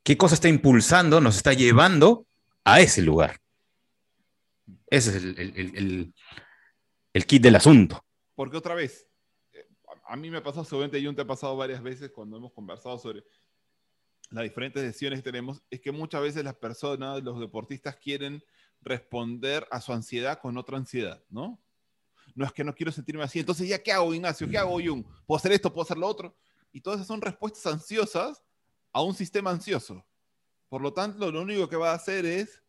[0.03, 2.25] qué cosa está impulsando, nos está llevando
[2.63, 3.41] a ese lugar.
[4.87, 6.13] Ese es el,
[7.11, 8.05] el kit del asunto.
[8.35, 9.05] Porque otra vez,
[9.51, 9.67] eh,
[10.07, 12.97] a mí me ha pasado, seguramente yo te ha pasado varias veces cuando hemos conversado
[12.97, 13.25] sobre
[14.29, 18.41] las diferentes decisiones que tenemos, es que muchas veces las personas, los deportistas quieren
[18.79, 21.61] responder a su ansiedad con otra ansiedad, ¿no?
[22.33, 24.49] No es que no quiero sentirme así, entonces ya, ¿qué hago, Ignacio?
[24.49, 25.03] ¿Qué hago, Jung?
[25.25, 25.73] ¿Puedo hacer esto?
[25.73, 26.37] ¿Puedo hacer lo otro?
[26.71, 28.43] Y todas esas son respuestas ansiosas
[28.91, 30.05] a un sistema ansioso.
[30.69, 32.62] Por lo tanto, lo único que va a hacer es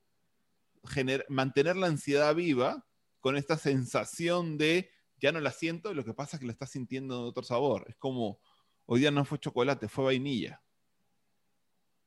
[1.29, 2.85] mantener la ansiedad viva
[3.21, 6.53] con esta sensación de ya no la siento y lo que pasa es que la
[6.53, 7.85] estás sintiendo de otro sabor.
[7.89, 8.41] Es como,
[8.87, 10.61] hoy día no fue chocolate, fue vainilla.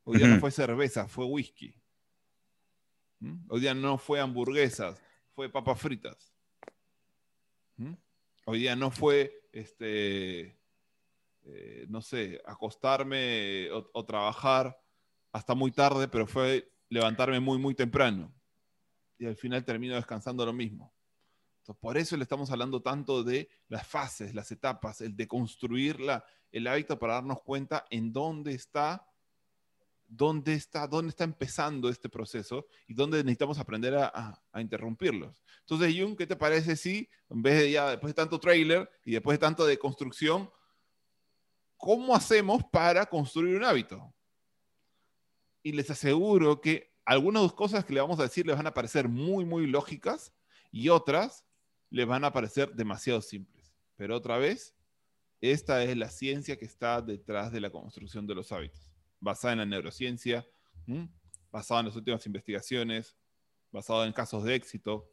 [0.04, 1.74] Hoy día no fue cerveza, fue whisky.
[3.20, 3.46] ¿Mm?
[3.48, 6.34] Hoy día no fue hamburguesas, fue papas fritas.
[7.78, 7.94] ¿Mm?
[8.46, 10.60] Hoy día no fue, este,
[11.46, 14.80] eh, no sé, acostarme o, trabajar
[15.32, 18.34] hasta muy tarde, pero fue levantarme muy, muy temprano.
[19.18, 20.94] Y al final termino descansando lo mismo.
[21.80, 25.98] por eso le estamos hablando tanto de las fases, las etapas, el de construir
[26.52, 29.08] el hábito para darnos cuenta en dónde está
[30.08, 35.44] dónde está, dónde está empezando este proceso y dónde necesitamos aprender a, interrumpirlos.
[35.62, 39.14] Entonces, Jung, ¿qué te parece si, en vez de ya, después de tanto trailer y
[39.14, 40.50] después de tanto de construcción,
[41.78, 44.14] ¿cómo hacemos para construir un hábito?
[45.64, 49.08] Y les aseguro que algunas cosas que le vamos a decir les van a parecer
[49.08, 50.34] muy, muy lógicas
[50.72, 51.46] y otras
[51.90, 53.74] les van a parecer demasiado simples.
[53.96, 54.76] Pero otra vez,
[55.42, 59.60] esta es la ciencia que está detrás de la construcción de los hábitos basada en
[59.60, 60.46] la neurociencia,
[61.52, 63.16] basada en las últimas investigaciones,
[63.72, 65.10] basada en casos de éxito.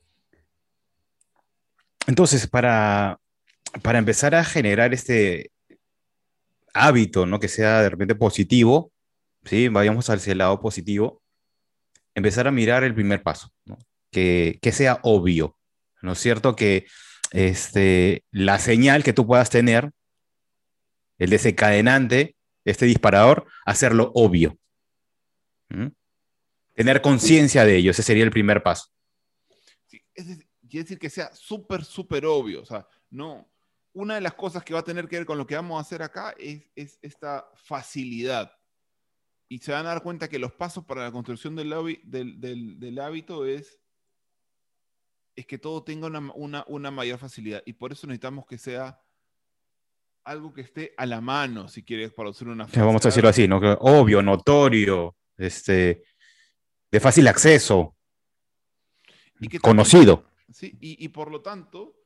[2.07, 3.21] Entonces, para,
[3.83, 5.52] para empezar a generar este
[6.73, 7.41] hábito, ¿no?
[7.41, 8.93] Que sea de repente positivo,
[9.45, 9.69] ¿sí?
[9.69, 11.23] Vayamos hacia el lado positivo,
[12.15, 13.51] empezar a mirar el primer paso,
[14.11, 15.57] que, que, sea obvio,
[16.01, 16.57] ¿no es cierto?
[16.57, 16.87] Que
[17.31, 19.91] este, la señal que tú puedas tener,
[21.19, 24.59] el desencadenante, este disparador, hacerlo obvio.
[26.75, 28.89] Tener conciencia de ello, ese sería el primer paso.
[30.13, 32.63] quiere decir que sea súper, súper obvio.
[32.63, 33.49] O sea, no.
[33.95, 35.83] Una de las cosas que va a tener que ver con lo que vamos a
[35.83, 38.53] hacer acá es, esta facilidad.
[39.49, 41.71] Y se van a dar cuenta que los pasos para la construcción del,
[42.05, 43.79] del, hábito es,
[45.37, 47.63] es que todo tenga una, una mayor facilidad.
[47.67, 48.99] Y por eso necesitamos que sea
[50.25, 52.81] algo que esté a la mano, si quieres producir una frase.
[52.81, 53.59] Vamos a decirlo así, ¿no?
[53.81, 56.05] Obvio, notorio, este,
[56.91, 57.97] de fácil acceso,
[59.41, 60.25] y conocido.
[60.53, 62.02] sí, y, por lo tanto,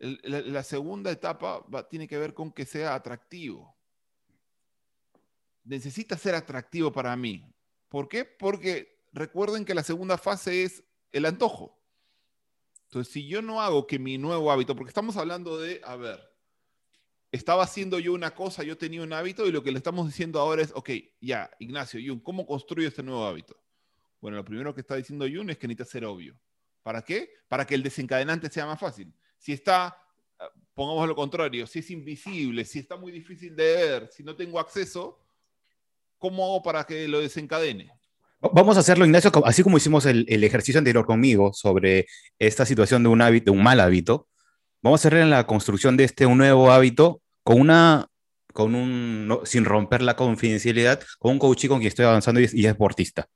[0.00, 3.76] la, segunda etapa tiene que ver con que sea atractivo.
[5.64, 7.44] Necesita ser atractivo para mí.
[7.88, 8.24] ¿Por qué?
[8.24, 10.82] Porque recuerden que la segunda fase es
[11.12, 11.78] el antojo.
[12.84, 16.20] Entonces, si yo no hago que mi nuevo hábito, porque estamos hablando de, a ver,
[17.30, 20.40] estaba haciendo yo una cosa, yo tenía un hábito y lo que le estamos diciendo
[20.40, 23.56] ahora es, ok, ya, Ignacio, Jun, ¿cómo construyo este nuevo hábito?
[24.20, 26.38] Bueno, lo primero que está diciendo Jun es que necesita ser obvio.
[26.82, 27.32] ¿Para qué?
[27.48, 29.12] Para que el desencadenante sea más fácil.
[29.40, 29.96] Si está,
[30.38, 34.36] ah, pongamos lo contrario, si es invisible, si está muy difícil de ver, si no
[34.36, 35.18] tengo acceso,
[36.18, 37.90] ¿cómo hago para que lo desencadene?
[38.40, 42.06] Vamos a hacerlo, Ignacio, así como hicimos el, ejercicio anterior conmigo sobre
[42.38, 44.28] esta situación de un hábito, de un mal hábito
[44.82, 48.06] vamos a hacer en la construcción de este un nuevo hábito con una,
[48.52, 52.52] con un, sin romper la confidencialidad, con un coach con quien estoy avanzando y es,
[52.52, 53.28] deportista.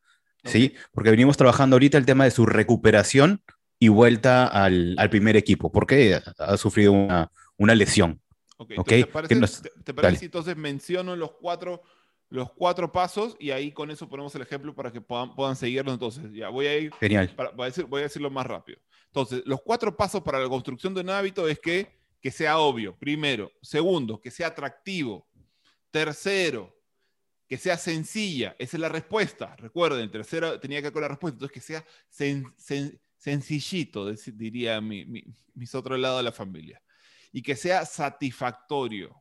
[0.45, 0.75] ¿Sí?
[0.93, 3.43] Porque venimos trabajando ahorita el tema de su recuperación
[3.85, 8.18] y vuelta al, al primer equipo, porque ha, sufrido una, una lesión.
[8.66, 9.05] ¿te
[9.92, 11.83] parece, si entonces menciono los cuatro,
[12.31, 15.92] los cuatro pasos y ahí con eso ponemos el ejemplo para que puedan, puedan seguirlo?
[15.92, 16.94] Entonces, ya voy a ir.
[16.94, 17.35] Genial.
[17.55, 18.79] voy, a decir, voy a decirlo más rápido.
[19.09, 22.97] Entonces, los cuatro pasos para la construcción de un hábito es que, que sea obvio,
[22.97, 23.53] primero.
[23.61, 25.29] Segundo, que sea atractivo.
[25.90, 26.75] Tercero,
[27.47, 28.57] que sea sencilla.
[28.59, 29.55] Esa es la respuesta.
[29.57, 31.35] Recuerden, tercero tenía que ver con la respuesta.
[31.37, 31.85] Entonces, que sea
[33.25, 36.83] sencillito, diría mi, mis otro lado de la familia.
[37.33, 39.17] Y que sea satisfactorio.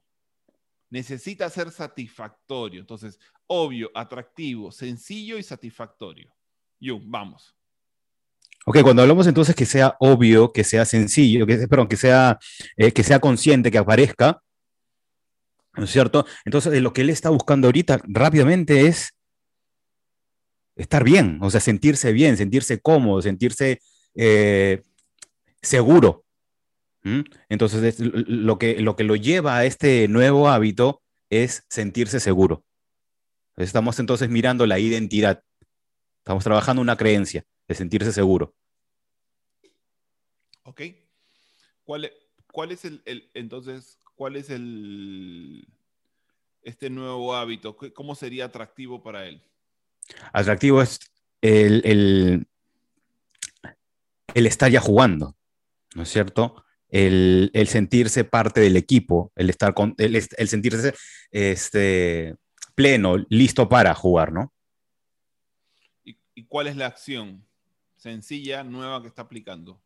[0.89, 2.81] necesita ser satisfactorio.
[2.81, 6.35] Entonces, obvio, atractivo, sencillo y satisfactorio.
[6.81, 7.55] Yo, vamos.
[8.65, 12.37] Ok, cuando hablamos entonces que sea obvio, que sea sencillo, que, perdón, que sea,
[12.75, 14.43] eh, que sea consciente, que aparezca,
[15.75, 16.25] ¿no es cierto?
[16.43, 19.13] Entonces, lo que él está buscando ahorita rápidamente es
[20.75, 23.79] estar bien, o sea, sentirse bien, sentirse cómodo, sentirse
[24.15, 24.83] eh,
[25.61, 26.25] seguro.
[27.49, 32.63] Entonces, lo que, lo que lo lleva a este nuevo hábito es sentirse seguro.
[33.57, 35.43] Estamos entonces mirando la identidad.
[36.19, 38.55] Estamos trabajando una creencia de sentirse seguro.
[40.63, 40.81] Ok.
[41.83, 42.13] ¿Cuál, e,
[42.51, 45.67] cuál es el, entonces, cuál es el,
[46.61, 47.75] este nuevo hábito?
[47.93, 49.41] ¿Cómo sería atractivo para él?
[50.31, 50.99] Atractivo es
[51.41, 52.47] el, el,
[54.33, 55.35] el estar ya jugando,
[55.95, 56.63] ¿no es cierto?
[56.89, 60.93] El, el, sentirse parte del equipo, el, estar con, el, el, sentirse
[61.31, 62.35] este,
[62.75, 64.53] pleno, listo para jugar, ¿no?
[66.03, 67.45] ¿Y, ¿Y, cuál es la acción
[67.95, 69.81] sencilla, nueva que está aplicando?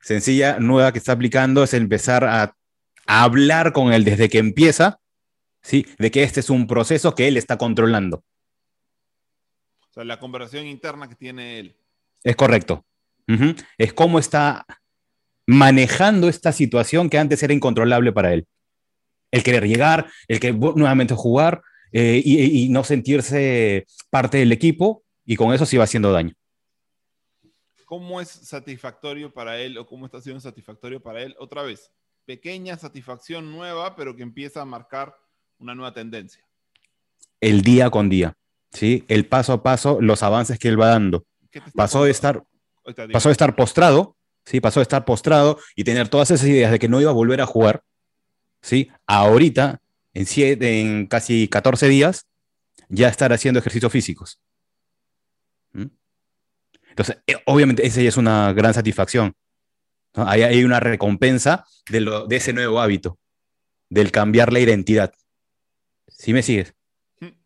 [0.00, 2.56] Sencilla, nueva que está aplicando es empezar a,
[3.06, 5.00] a hablar con él desde que empieza,
[5.62, 5.86] ¿sí?
[5.98, 8.24] De que este es un proceso que él está controlando.
[9.90, 11.76] O sea, la conversación interna que tiene él.
[12.22, 12.86] Es correcto.
[13.78, 14.66] Es cómo está
[15.46, 18.46] manejando esta situación que antes era incontrolable para él.
[19.30, 21.62] El querer llegar, el que nuevamente jugar
[21.92, 26.34] eh, y, no sentirse parte del equipo y con eso se iba haciendo daño.
[27.84, 31.36] ¿Cómo es satisfactorio para él o cómo está siendo satisfactorio para él?
[31.38, 31.92] Otra vez,
[32.24, 35.16] pequeña satisfacción nueva, pero que empieza a marcar
[35.58, 36.44] una nueva tendencia.
[37.40, 38.36] El día con día,
[38.72, 39.04] ¿sí?
[39.06, 41.24] El paso a paso, los avances que él va dando.
[41.74, 42.42] Pasó de estar
[43.12, 44.60] pasó de estar postrado, ¿sí?
[44.60, 47.40] Pasó de estar postrado y tener todas esas ideas de que no iba a volver
[47.40, 47.82] a jugar,
[48.60, 48.90] ¿sí?
[49.06, 49.80] Ahorita,
[50.14, 52.26] en, siete, en casi 14 días,
[52.88, 54.40] ya estar haciendo ejercicios físicos.
[55.72, 55.86] ¿Mm?
[56.90, 59.34] Entonces, eh, obviamente, esa ya es una gran satisfacción.
[60.14, 63.18] Ahí hay una recompensa de, lo, de ese nuevo hábito,
[63.90, 65.12] del cambiar la identidad.
[66.08, 66.74] ¿Sí me sigues?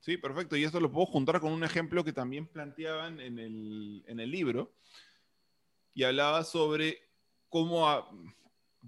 [0.00, 0.56] Sí, perfecto.
[0.56, 4.30] Y esto lo puedo juntar con un ejemplo que también planteaban en el, en el
[4.30, 4.74] libro,
[5.94, 6.98] y hablaba sobre
[7.48, 7.86] cómo,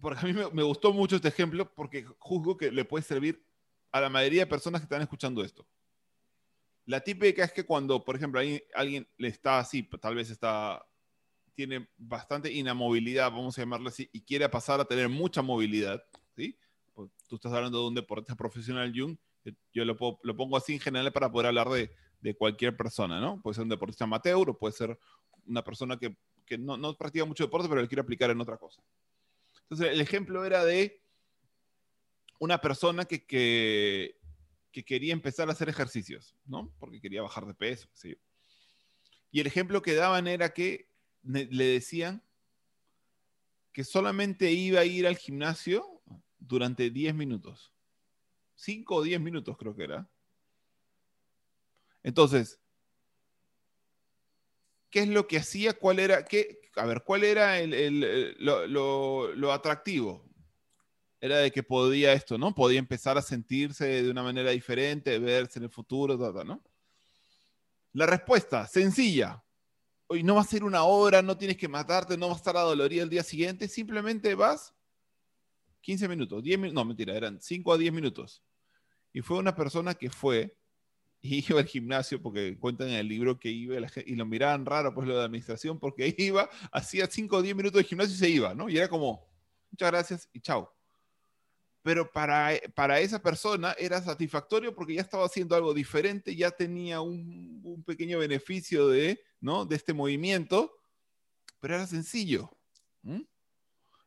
[0.01, 3.45] porque a mí me, gustó mucho este ejemplo porque juzgo que le puede servir
[3.91, 5.67] a la mayoría de personas que están escuchando esto.
[6.87, 8.41] La típica es que cuando, por ejemplo,
[8.75, 10.85] alguien le está así, tal vez está,
[11.55, 16.03] tiene bastante inamovilidad, vamos a llamarlo así, y quiere pasar a tener mucha movilidad,
[16.35, 16.59] ¿sí?
[16.95, 19.17] Pues, tú estás hablando de un deportista profesional, Jung,
[19.73, 23.41] yo lo, lo pongo así en general para poder hablar de, de, cualquier persona, ¿no?
[23.43, 24.99] Puede ser un deportista amateur o puede ser
[25.47, 28.57] una persona que que no, no practica mucho deporte, pero lo quiere aplicar en otra
[28.57, 28.83] cosa.
[29.63, 31.03] Entonces, el ejemplo era de
[32.39, 34.17] una persona que, que,
[34.85, 36.73] quería empezar a hacer ejercicios, ¿no?
[36.79, 38.17] Porque quería bajar de peso, ¿sí?
[39.31, 40.91] Y el ejemplo que daban era que
[41.23, 42.23] le decían
[43.73, 46.03] que solamente iba a ir al gimnasio
[46.39, 47.73] durante 10 minutos.
[48.57, 50.11] 5 o 10 minutos creo que era.
[52.03, 52.61] Entonces,
[54.93, 60.23] qué es lo que hacía, cuál era, qué, a ver, cuál era el, lo, atractivo.
[61.19, 62.55] Era de que podía esto, ¿no?
[62.55, 66.63] Podía empezar a sentirse de una manera diferente, verse en el futuro, ¿no?
[67.95, 69.43] La respuesta, sencilla.
[70.09, 72.57] Hoy no va a ser una hora, no tienes que matarte, no va a estar
[72.57, 74.75] adolorida el día siguiente, simplemente vas
[75.81, 78.43] 15 minutos, 10 minutos, no, mentira, eran 5 a 10 minutos.
[79.13, 80.55] Y fue una persona que fue
[81.23, 84.93] y iba al gimnasio porque cuentan en el libro que iba y lo miraban raro,
[84.93, 88.29] pues lo de administración, porque iba, hacía 5 o 10 minutos de gimnasio y se
[88.29, 88.69] iba, ¿no?
[88.69, 89.25] Y era como,
[89.71, 90.75] muchas gracias y chao.
[91.85, 97.01] Pero para, para esa persona era satisfactorio porque ya estaba haciendo algo diferente, ya tenía
[97.01, 99.65] un, un pequeño beneficio de, ¿no?
[99.65, 100.73] de este movimiento,
[101.61, 102.51] pero era sencillo.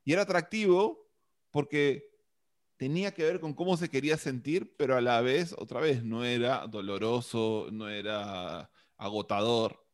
[0.06, 1.10] Y era atractivo
[1.52, 2.15] porque
[2.78, 6.26] tenía que ver con cómo se quería sentir, pero a la vez, otra vez, no
[6.26, 9.86] era doloroso, no era agotador.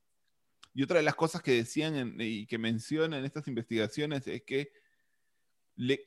[0.73, 4.71] Y otra de las cosas que decían y que mencionan en estas investigaciones es que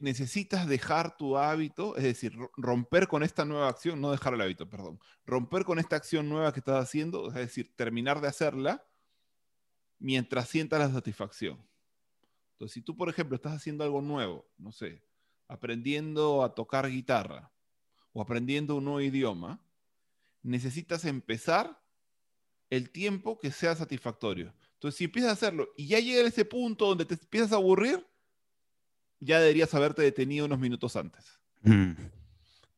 [0.00, 4.68] necesitas dejar tu hábito, es decir, romper con esta nueva acción, no dejar el hábito,
[4.68, 8.86] perdón, romper con esta acción nueva que estás haciendo, es decir, terminar de hacerla
[9.98, 11.66] mientras sientas la satisfacción.
[12.52, 15.02] Entonces, si tú, por ejemplo, estás haciendo algo nuevo, no sé,
[15.48, 17.52] aprendiendo a tocar guitarra
[18.12, 19.60] o aprendiendo un nuevo idioma,
[20.42, 21.80] necesitas empezar
[22.70, 24.54] el tiempo que sea satisfactorio.
[24.74, 27.56] Entonces, si empiezas a hacerlo y ya llega a ese punto donde te empiezas a
[27.56, 28.06] aburrir,
[29.20, 31.40] ya deberías haberte detenido unos minutos antes.
[31.64, 31.92] Mm.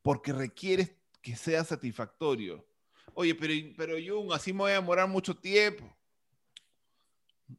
[0.01, 2.65] porque requieres que sea satisfactorio.
[3.13, 5.93] Oye, pero, pero Jung, así me voy a demorar mucho tiempo.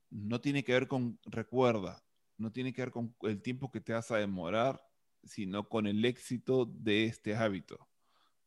[0.09, 2.03] No tiene que ver con, recuerda,
[2.39, 4.83] no tiene que ver con el tiempo que te vas a demorar,
[5.25, 7.89] sino con el éxito de este hábito,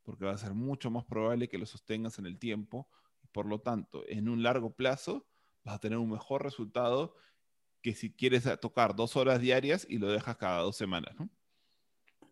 [0.03, 2.89] porque va a ser mucho más probable que lo sostengas en el tiempo.
[3.31, 5.27] Por lo tanto, en un largo plazo
[5.63, 7.15] vas a tener un mejor resultado
[7.81, 11.15] que si quieres tocar dos horas diarias y lo dejas cada dos semanas.
[11.19, 11.29] ¿no?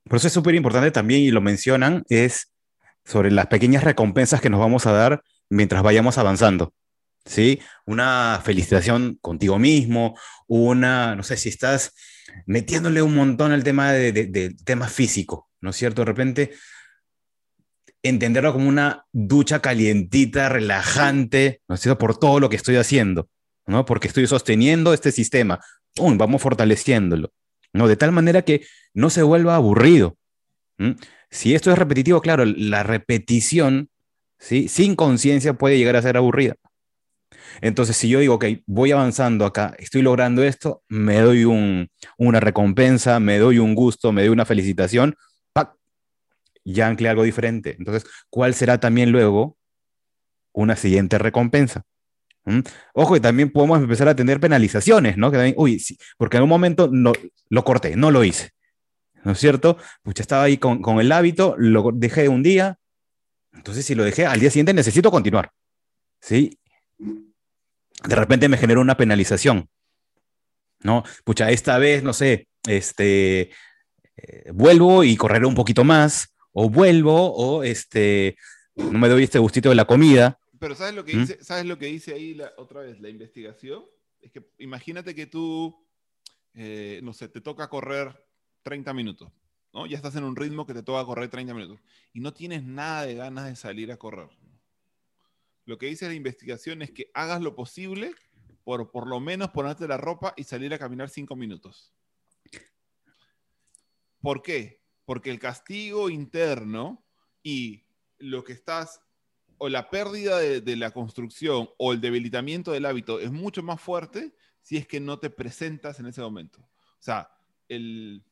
[0.04, 2.52] Por eso es súper importante también, y lo mencionan, es
[3.04, 6.74] sobre las pequeñas recompensas que nos vamos a dar mientras vayamos avanzando.
[7.30, 7.60] ¿Sí?
[7.86, 10.18] Una felicitación contigo mismo,
[10.48, 11.94] una, no sé, si estás
[12.48, 16.02] metiéndole un montón al tema de, tema físico, ¿no es cierto?
[16.02, 16.52] De repente,
[18.02, 22.00] entenderlo como una ducha calientita, relajante, ¿no es cierto?
[22.00, 23.30] Por todo lo que estoy haciendo,
[23.68, 23.86] ¿no?
[23.86, 25.60] Porque estoy sosteniendo este sistema,
[25.98, 27.32] vamos fortaleciéndolo,
[27.74, 27.88] ¿no?
[27.88, 28.66] De tal manera que
[28.96, 30.18] no se vuelva aburrido.
[31.30, 33.92] Si esto es repetitivo, claro, la repetición,
[34.40, 34.68] ¿sí?
[34.68, 36.56] Sin conciencia puede llegar a ser aburrida.
[37.62, 41.46] Entonces, si yo digo, ok, voy avanzando acá, estoy logrando esto, me doy
[42.18, 45.16] una recompensa, me doy un gusto, me doy una felicitación,
[46.66, 47.76] ya anclé algo diferente.
[47.78, 49.58] Entonces, ¿cuál será también luego
[50.52, 51.84] una siguiente recompensa?
[52.46, 52.60] ¿Mm?
[52.94, 55.32] Ojo, y también podemos empezar a tener penalizaciones, ¿no?
[55.32, 57.14] Que uy, sí, porque en un momento no,
[57.50, 58.52] lo corté, no lo hice.
[59.24, 59.78] ¿No es cierto?
[60.02, 62.78] Pues ya estaba ahí con, con el hábito, lo dejé un día,
[63.54, 65.52] entonces si lo dejé, al día siguiente necesito continuar.
[66.22, 66.59] ¿Sí?
[67.00, 69.70] De repente me generó una penalización.
[70.82, 71.04] ¿No?
[71.26, 73.52] Pucha, esta vez, no sé, este,
[74.16, 78.38] eh, vuelvo y correré un poquito más, o vuelvo, o este,
[78.76, 81.20] no me doy este gustito de la comida, pero ¿sabes lo que ¿Mm?
[81.20, 83.86] dice, ¿sabes lo que dice ahí la, otra vez la investigación?
[84.20, 85.88] Es que imagínate que tú,
[86.54, 88.28] eh, no sé, te toca correr
[88.64, 89.32] 30 minutos,
[89.74, 89.86] ¿no?
[89.88, 91.80] Ya estás en un ritmo que te toca correr 30 minutos
[92.14, 94.30] y no tienes nada de ganas de salir a correr.
[95.70, 98.16] Lo que dice la investigación es que hagas lo posible
[98.64, 101.94] por por lo menos ponerte la ropa y salir a caminar 5 minutos.
[104.20, 104.82] ¿Por qué?
[105.06, 107.06] Porque el castigo interno
[107.44, 107.86] y
[108.18, 109.00] lo que estás
[109.60, 114.34] o la pérdida de, la construcción o el debilitamiento del hábito es mucho más fuerte
[114.62, 116.62] si es que no te presentas en ese momento.
[116.62, 117.30] O sea,
[117.68, 118.24] el,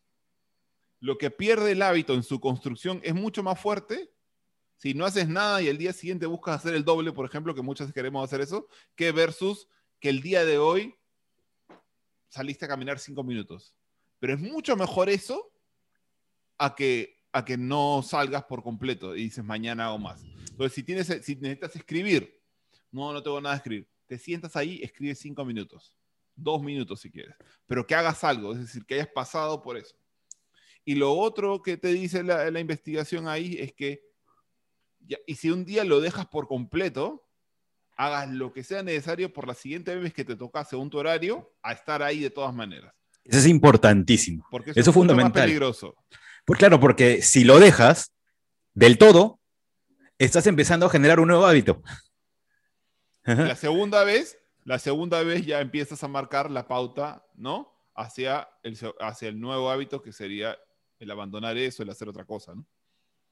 [0.99, 4.09] lo que pierde el hábito en su construcción es mucho más fuerte
[4.77, 7.61] si no haces nada y el día siguiente buscas hacer el doble, por ejemplo, que
[7.61, 9.67] muchas queremos hacer eso, que versus
[9.99, 10.95] que el día de hoy
[12.29, 13.75] saliste a caminar cinco minutos.
[14.19, 15.51] Pero es mucho mejor eso
[16.59, 20.23] a que, a que no salgas por completo y dices mañana hago más.
[20.23, 22.39] Entonces, si, tienes, si necesitas escribir,
[22.91, 25.93] no, no tengo nada que escribir, te sientas ahí, escribes cinco minutos,
[26.35, 29.95] dos minutos si quieres, pero que hagas algo, es decir, que hayas pasado por eso.
[30.85, 34.06] Y lo otro que te dice la, la investigación ahí es que,
[35.25, 37.27] y si un día lo dejas por completo,
[37.97, 41.51] hagas lo que sea necesario por la siguiente vez que te toca según tu horario,
[41.63, 42.93] a estar ahí de todas maneras.
[43.23, 44.45] Eso es importantísimo.
[44.49, 45.43] Porque eso es fundamental.
[45.43, 45.95] peligroso.
[46.45, 48.13] Pues claro, porque si lo dejas
[48.73, 49.39] del todo,
[50.17, 51.81] estás empezando a generar un nuevo hábito.
[53.23, 57.73] La segunda vez, la segunda vez ya empiezas a marcar la pauta, ¿no?
[57.93, 60.57] Hacia el, hacia el nuevo hábito que sería
[60.99, 62.65] el abandonar eso, el hacer otra cosa, ¿no?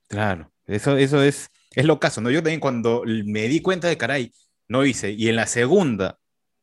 [0.07, 2.29] Claro, eso, eso es, es lo caso, ¿no?
[2.29, 4.31] Yo también cuando me di cuenta de, caray,
[4.67, 6.17] no hice, y en la segunda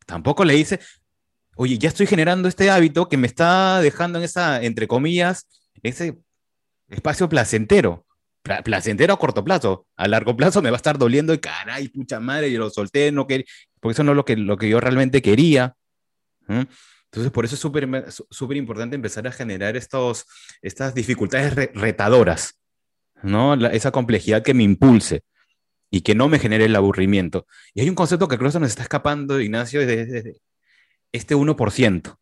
[0.07, 0.81] tampoco le hice,
[1.57, 5.49] oye, ya estoy generando este hábito que me está dejando en esa, entre comillas,
[5.83, 6.19] ese
[6.89, 8.05] espacio placentero
[8.43, 9.87] placentero a corto plazo.
[9.97, 13.13] A largo plazo me va a estar doliendo y caray, pucha madre, yo lo solté,
[13.13, 13.47] no quería,
[13.81, 15.77] porque eso no es lo que, lo que yo realmente quería.
[16.49, 17.61] Entonces, por eso es
[18.31, 20.27] súper importante empezar a generar estos,
[20.61, 22.59] estas dificultades retadoras,
[23.23, 23.55] ¿no?
[23.69, 25.23] esa complejidad que me impulse
[25.91, 27.47] y que no me genere el aburrimiento.
[27.75, 30.41] Y hay un concepto que creo que nos está escapando, Ignacio, es
[31.13, 32.17] este 1%,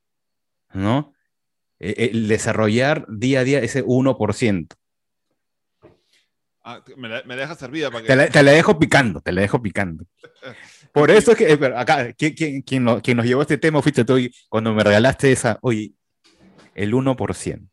[0.74, 1.14] ¿no?
[1.78, 4.74] E, el desarrollar día a día ese 1%.
[6.62, 8.28] Ah, me, la, me servida para que...
[8.30, 10.04] Te la, dejo picando, te la dejo picando.
[10.92, 14.74] Por eso es que, eh, acá, ¿quién, quién, nos, llevó este tema fuiste tú cuando
[14.74, 15.92] me regalaste esa, oye,
[16.74, 17.68] el 1%.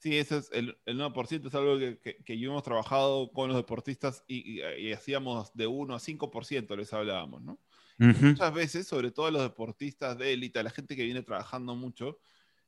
[0.00, 3.56] Sí, ese es el, el 1% es algo que, que, yo hemos trabajado con los
[3.58, 7.60] deportistas y, y, hacíamos de 1 a 5%, les hablábamos, ¿no?
[7.98, 11.74] Muchas veces, sobre todo a los deportistas de élite, a la gente que viene trabajando
[11.74, 12.18] mucho,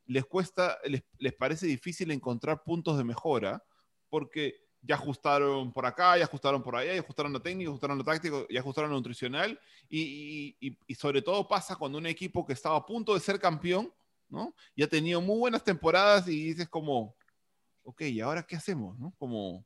[0.05, 3.63] les cuesta, les, les parece difícil encontrar puntos de mejora
[4.09, 8.03] porque ya ajustaron por acá, ya ajustaron por allá, ya ajustaron lo técnico, ajustaron lo
[8.03, 9.59] táctico, ya ajustaron lo nutricional.
[9.89, 13.91] Y, y, sobre todo pasa cuando un equipo que estaba a punto de ser campeón,
[14.29, 14.53] ¿no?
[14.75, 17.15] Y ha tenido muy buenas temporadas y dices como,
[17.83, 18.97] ok, ¿y ahora qué hacemos?
[18.97, 19.13] ¿no?
[19.17, 19.65] Como,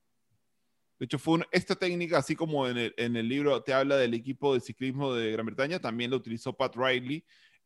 [1.00, 4.14] De hecho, fue esta técnica, así como en el, en el, libro te habla del
[4.14, 7.24] equipo de ciclismo de Gran Bretaña, también lo utilizó Pat Riley,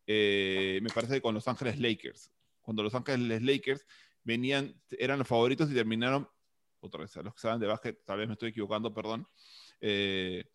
[0.07, 2.31] eh, me parece, con Los Ángeles Lakers.
[2.61, 3.85] Cuando Los Ángeles Lakers
[4.23, 6.27] venían, eran los favoritos y terminaron,
[6.79, 9.27] otra vez, a los que saben de básquet, tal vez me estoy equivocando, perdón,
[9.79, 10.45] eh,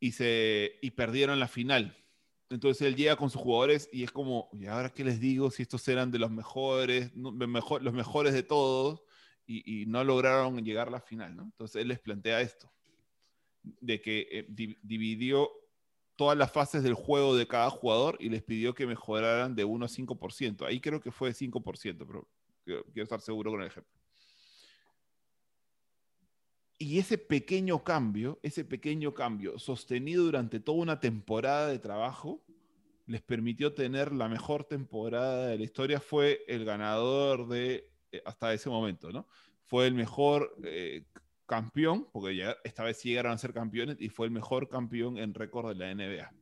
[0.00, 1.96] y, se, y perdieron la final.
[2.52, 5.50] Entonces él llega con sus jugadores y es como, ¿y ahora qué les digo?
[5.50, 9.02] Si estos eran de los mejores, mejor, los mejores de todos,
[9.46, 11.42] y, no lograron llegar a la final, ¿no?
[11.44, 12.72] Entonces él les plantea esto,
[13.62, 14.46] de que eh,
[14.82, 15.50] dividió
[16.16, 19.84] todas las fases del juego de cada jugador y les pidió que mejoraran de 1
[19.84, 20.66] a 5%.
[20.66, 22.28] Ahí creo que fue 5%, pero
[22.64, 24.01] quiero estar seguro con el ejemplo.
[26.82, 32.42] Y ese pequeño cambio, ese pequeño cambio sostenido durante toda una temporada de trabajo,
[33.06, 36.00] les permitió tener la mejor temporada de la historia.
[36.00, 39.28] Fue el ganador de eh, hasta ese momento, ¿no?
[39.62, 41.04] Fue el mejor eh,
[41.46, 45.18] campeón, porque ya esta vez sí llegaron a ser campeones, y fue el mejor campeón
[45.18, 46.32] en récord de la NBA.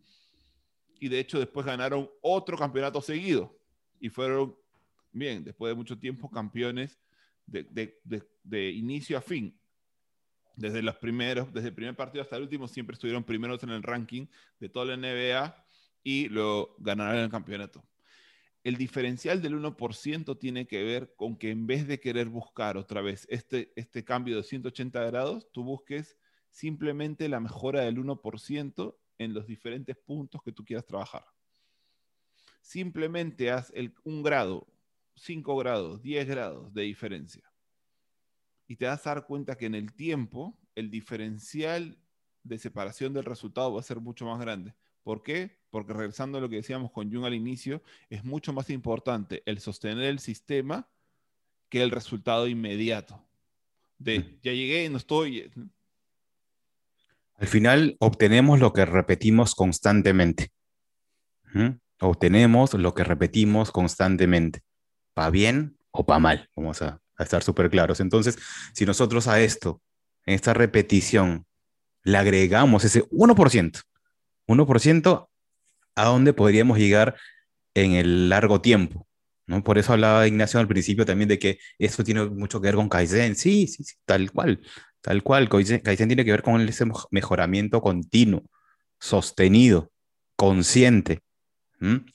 [1.01, 3.55] Y de hecho después ganaron otro campeonato seguido,
[4.01, 4.57] y fueron,
[5.13, 6.99] bien, después de mucho tiempo, campeones
[7.47, 9.60] de, inicio a fin.
[10.57, 13.83] Desde los primeros, desde el primer partido hasta el último, siempre estuvieron primeros en el
[13.83, 14.27] ranking
[14.59, 15.65] de toda la NBA
[16.03, 17.85] y lo ganaron el campeonato
[18.63, 23.01] el diferencial del 1% tiene que ver con que en vez de querer buscar otra
[23.01, 26.19] vez este, este cambio de 180 grados, tú busques
[26.51, 31.25] simplemente la mejora del 1% en los diferentes puntos que tú quieras trabajar.
[32.61, 33.73] Simplemente haz
[34.05, 34.67] un grado,
[35.15, 37.50] 5 grados, 10 grados de diferencia.
[38.71, 41.99] Y te vas a dar cuenta que en el tiempo el diferencial
[42.45, 44.77] de separación del resultado va a ser mucho más grande.
[45.03, 45.59] ¿Por qué?
[45.71, 49.59] Porque regresando a lo que decíamos con Jung al inicio, es mucho más importante el
[49.59, 50.89] sostener el sistema
[51.69, 53.21] que el resultado inmediato.
[53.99, 55.39] De ya llegué, no estoy.
[55.39, 55.51] Eh,
[57.39, 60.53] Al final obtenemos lo que repetimos constantemente.
[61.99, 64.61] Obtenemos lo que repetimos constantemente.
[65.13, 66.51] ¿Para bien o para mal?
[66.55, 68.01] Vamos a, a estar súper claros.
[68.01, 68.39] Entonces,
[68.73, 69.81] si nosotros a esto,
[70.25, 71.47] en esta repetición,
[72.03, 73.83] le agregamos ese 1%,
[74.47, 75.29] 1%,
[75.95, 77.15] ¿a dónde podríamos llegar
[77.75, 79.07] en el largo tiempo?
[79.47, 79.63] ¿no?
[79.63, 82.89] Por eso hablaba Ignacio al principio también de que esto tiene mucho que ver con
[82.89, 83.37] Kaizen.
[83.37, 84.61] Sí, sí, sí tal cual,
[85.03, 85.49] tal cual.
[85.49, 88.45] Kaizen, tiene que ver con ese mejoramiento continuo,
[88.99, 89.93] sostenido,
[90.37, 91.21] consciente.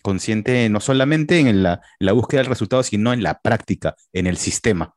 [0.03, 4.37] Consciente no solamente en la, la, búsqueda del resultado, sino en la práctica, en el
[4.37, 4.94] sistema.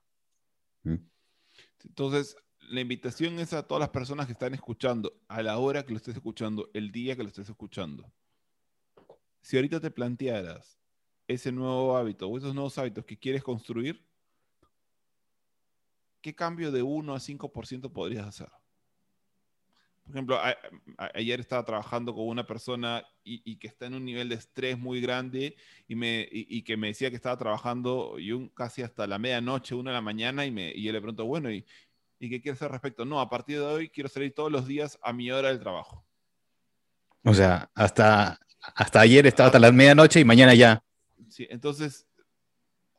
[1.99, 2.37] Entonces,
[2.71, 5.97] la invitación es a todas las personas que están escuchando, a la hora que lo
[5.97, 8.09] estés escuchando, el día que lo estés escuchando.
[9.41, 10.79] Si ahorita te plantearas
[11.27, 14.07] ese nuevo hábito o esos nuevos hábitos que quieres construir,
[16.21, 18.49] ¿qué cambio de 1 a 5% podrías hacer?
[20.09, 20.41] Por ejemplo,
[21.15, 25.03] ayer estaba trabajando con una persona y, que está en un nivel de estrés muy
[25.03, 25.55] grande
[25.87, 26.27] y, me,
[26.65, 30.01] que me decía que estaba trabajando y un, casi hasta la medianoche, una de la
[30.01, 31.67] mañana, y, me, y yo le pregunto, bueno, ¿y,
[32.19, 33.05] ¿Y qué quieres hacer al respecto?
[33.05, 36.05] No, a partir de hoy quiero salir todos los días a mi hora del trabajo.
[37.25, 38.39] O sea, hasta,
[38.75, 40.83] hasta ayer estaba hasta la medianoche y mañana ya.
[41.29, 42.07] Sí, entonces,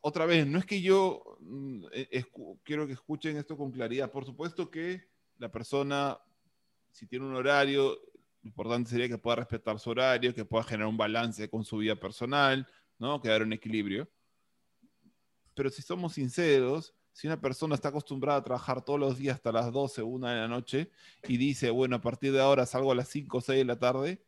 [0.02, 2.26] otra vez, no es que yo mm, e,
[2.64, 4.12] quiero que escuchen esto con claridad.
[4.12, 5.04] Por supuesto que
[5.38, 6.18] la persona,
[6.92, 8.00] si tiene un horario,
[8.42, 11.78] lo importante sería que pueda respetar su horario, que pueda generar un balance con su
[11.78, 12.68] vida personal,
[12.98, 13.22] ¿no?
[13.22, 14.10] Que un equilibrio.
[15.56, 19.52] Pero si somos sinceros, si una persona está acostumbrada a trabajar todos los días hasta
[19.52, 20.90] las 12, 1 de la noche
[21.28, 23.78] y dice, bueno, a partir de ahora salgo a las 5 o 6 de la
[23.78, 24.24] tarde,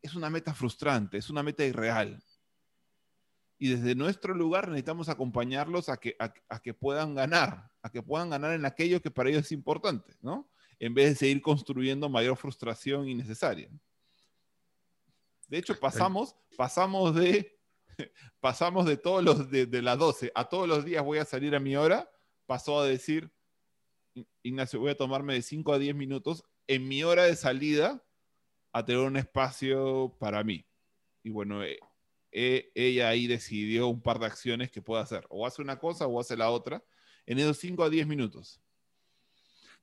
[0.00, 2.24] es una meta frustrante, es una meta irreal.
[3.58, 8.30] Y desde nuestro lugar necesitamos acompañarlos a que, a, que puedan ganar, a que puedan
[8.30, 10.48] ganar en aquello que para ellos es importante, ¿no?
[10.78, 13.68] En vez de seguir construyendo mayor frustración innecesaria.
[15.48, 17.57] De hecho, pasamos, pasamos de
[18.40, 21.60] pasamos de todos los de, las 12 a todos los días voy a salir a
[21.60, 22.10] mi hora,
[22.46, 23.30] pasó a decir,
[24.42, 28.02] Ignacio, voy a tomarme de 5 a 10 minutos en mi hora de salida
[28.72, 30.66] a tener un espacio para mí.
[31.22, 31.78] Y bueno, eh,
[32.30, 35.26] eh, ella ahí decidió un par de acciones que puede hacer.
[35.30, 36.82] O hace una cosa o hace la otra
[37.26, 38.60] en esos 5 a 10 minutos.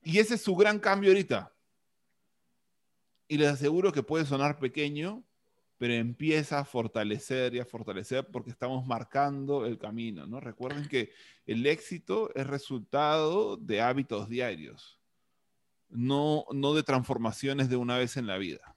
[0.03, 1.53] Y ese es su gran cambio ahorita.
[3.28, 5.24] Y les aseguro que puede sonar pequeño,
[5.78, 10.39] pero empieza a fortalecer y a fortalecer porque estamos marcando el camino, ¿no?
[10.39, 11.11] Recuerden que
[11.45, 14.99] el éxito es resultado de hábitos diarios,
[15.89, 18.76] no, no de transformaciones de una vez en la vida.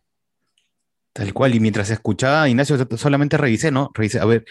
[1.13, 3.91] Tal cual, y mientras escuchaba Ignacio, solamente revisé, ¿no?
[3.95, 4.45] Revisé, a ver,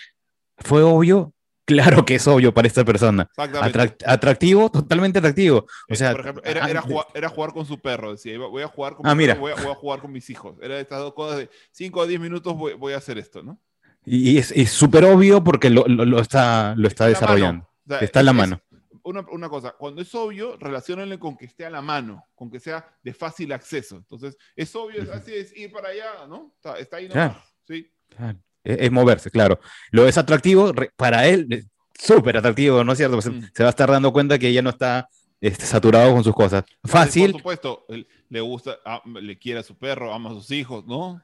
[0.57, 1.33] fue obvio
[1.67, 3.23] claro que es obvio para esta persona.
[3.29, 3.79] Exactamente.
[3.79, 5.59] Atrac- atractivo, totalmente atractivo.
[5.59, 8.13] O Eh, sea, por ejemplo, era, era jugar, era jugar con su perro.
[8.13, 9.33] Decía, voy a jugar con Ah, mi mira.
[9.35, 10.55] perro, voy a, voy a jugar con mis hijos.
[10.61, 13.43] Era de estas dos cosas de 5 a 10 minutos voy, voy a hacer esto,
[13.43, 13.61] ¿no?
[14.09, 17.65] y es súper obvio porque lo, lo- lo está, lo está la desarrollando.
[17.85, 18.61] O sea, Está en la es- mano.
[19.03, 22.59] Una, una cosa, cuando es obvio, relaciónenle con que esté a la mano, con que
[22.59, 23.95] sea de fácil acceso.
[23.97, 25.17] Entonces, es obvio, es- Ujú.
[25.17, 26.53] así es ir para allá, ¿no?
[26.55, 27.31] Está, está ahí Claro.
[27.33, 27.47] nomás.
[27.65, 27.89] Sí.
[28.09, 28.37] Claro.
[28.67, 29.59] Es, es moverse, claro.
[29.91, 31.65] Lo es atractivo, para él,
[31.97, 33.15] súper atractivo, ¿no es cierto?
[33.15, 33.41] Pues, Mm.
[33.53, 35.07] Se va a estar dando cuenta que ya no está
[35.41, 36.63] este, saturado con sus cosas.
[36.83, 37.85] Fácil, Por supuesto,
[38.29, 41.21] le gusta, ah, le quiere a su perro, ama a sus hijos, ¿no?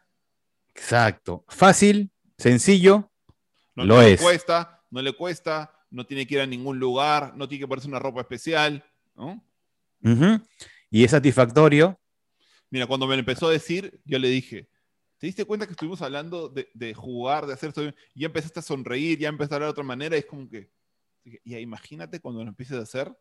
[0.75, 1.43] exacto.
[1.47, 3.11] Fácil, sencillo,
[3.75, 4.21] No, Lo no le es.
[4.21, 7.87] cuesta, no le cuesta, no tiene que ir a ningún lugar, no tiene que ponerse
[7.87, 8.83] una ropa especial,
[9.15, 9.43] ¿no?
[10.89, 11.99] y es satisfactorio.
[12.69, 14.67] Mira, cuando me lo empezó a decir, yo le dije,
[15.23, 17.81] ¿te diste cuenta que estuvimos hablando de, de jugar, de hacer esto?
[18.13, 20.69] Ya empezaste a sonreír, ya empezaste a hablar de otra manera, y es como que,
[21.45, 23.17] ya imagínate cuando lo empieces a hacer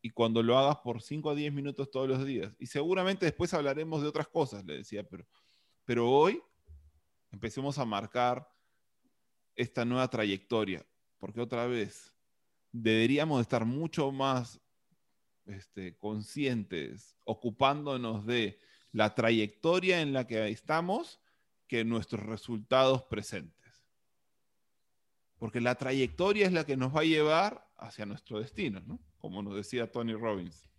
[0.00, 2.56] y cuando lo hagas por 5 a 10 minutos todos los días.
[2.58, 5.26] Y seguramente después hablaremos de otras cosas, le decía, pero,
[5.84, 6.42] pero hoy
[7.30, 8.48] empecemos a marcar
[9.54, 10.82] esta nueva trayectoria,
[11.18, 12.14] porque otra vez
[12.72, 14.58] deberíamos estar mucho más
[15.44, 18.58] este, conscientes, ocupándonos de
[18.96, 21.20] la trayectoria en la que estamos
[21.68, 23.84] que nuestros resultados presentes.
[25.38, 28.98] Porque la trayectoria es la que nos va a llevar hacia nuestro destino, ¿no?
[29.18, 30.70] Como nos decía Tony Robbins.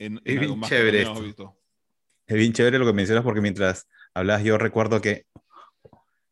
[0.00, 1.56] En, Es en bien chévere esto.
[2.26, 5.26] Es bien chévere lo que mencionas porque mientras hablas yo recuerdo que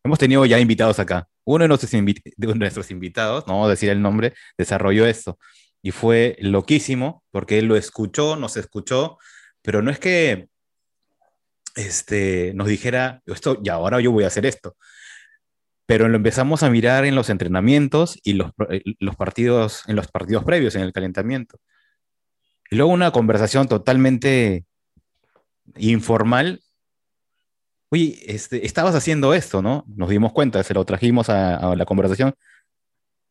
[0.03, 1.29] hemos tenido ya invitados acá.
[1.45, 5.39] Uno de nuestros, invi- de nuestros invitados, no vamos a decir el nombre, desarrolló esto.
[5.81, 9.17] Y fue loquísimo porque él lo escuchó, nos escuchó,
[9.61, 10.49] pero no es que
[11.75, 14.75] este, nos dijera, esto, y ahora yo voy a hacer esto.
[15.85, 20.07] Pero lo empezamos a mirar en los entrenamientos y los, eh, los partidos, en los
[20.07, 21.59] partidos previos, en el calentamiento.
[22.69, 24.65] Y luego una conversación totalmente
[25.77, 26.61] informal.
[27.89, 29.83] Oye, este, estabas haciendo esto, ¿no?
[29.87, 32.33] Nos dimos cuenta, se lo trajimos a, a la conversación.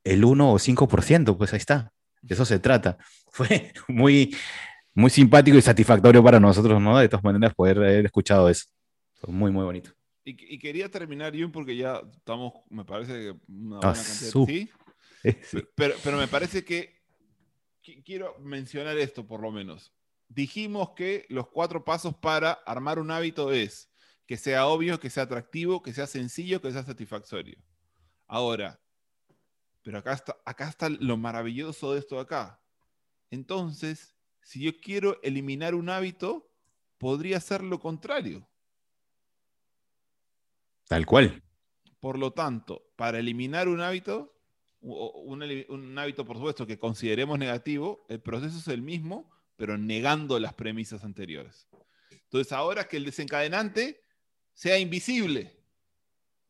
[0.05, 1.93] El 1 o 5%, pues ahí está.
[2.20, 2.99] De eso se trata.
[3.32, 4.36] Fue muy,
[4.95, 6.99] muy simpático y satisfactorio para nosotros, ¿no?
[6.99, 8.66] De todas maneras, poder haber escuchado eso.
[9.26, 9.90] Muy, muy bonito.
[10.24, 14.30] Y, y quería terminar, Jun, porque ya estamos, me parece que una Ah, buena cantidad.
[14.30, 14.70] su- ¿sí?
[15.45, 15.59] Sí.
[15.76, 17.01] Pero, pero me parece que
[17.82, 19.93] qui- quiero mencionar esto por lo menos.
[20.28, 23.88] Dijimos que los cuatro pasos para armar un hábito es
[24.26, 27.57] que sea obvio, que sea atractivo, que sea sencillo, que sea satisfactorio.
[28.26, 28.80] Ahora,
[29.82, 32.61] pero acá está, acá está lo maravilloso de esto de acá.
[33.30, 36.51] Entonces, si yo quiero eliminar un hábito,
[36.99, 38.47] podría ser lo contrario.
[40.88, 41.43] Tal cual.
[42.01, 44.36] Por lo tanto, para eliminar un hábito,
[44.80, 50.55] un, hábito, por supuesto, que consideremos negativo, el proceso es el mismo, pero negando las
[50.55, 51.68] premisas anteriores.
[52.11, 54.01] Entonces, ahora que el desencadenante
[54.53, 55.57] sea invisible,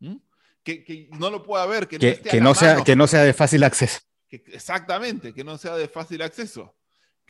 [0.01, 0.21] ¿m?
[0.63, 3.35] que, que no lo pueda ver, que no, esté que sea, que no sea de
[3.35, 4.01] fácil acceso.
[4.29, 6.75] que- exactamente, que no sea de fácil acceso,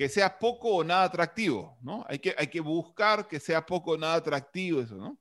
[0.03, 2.05] que sea poco o nada atractivo, ¿no?
[2.09, 5.16] Hay que, hay que buscar que sea poco o nada atractivo eso, ¿no?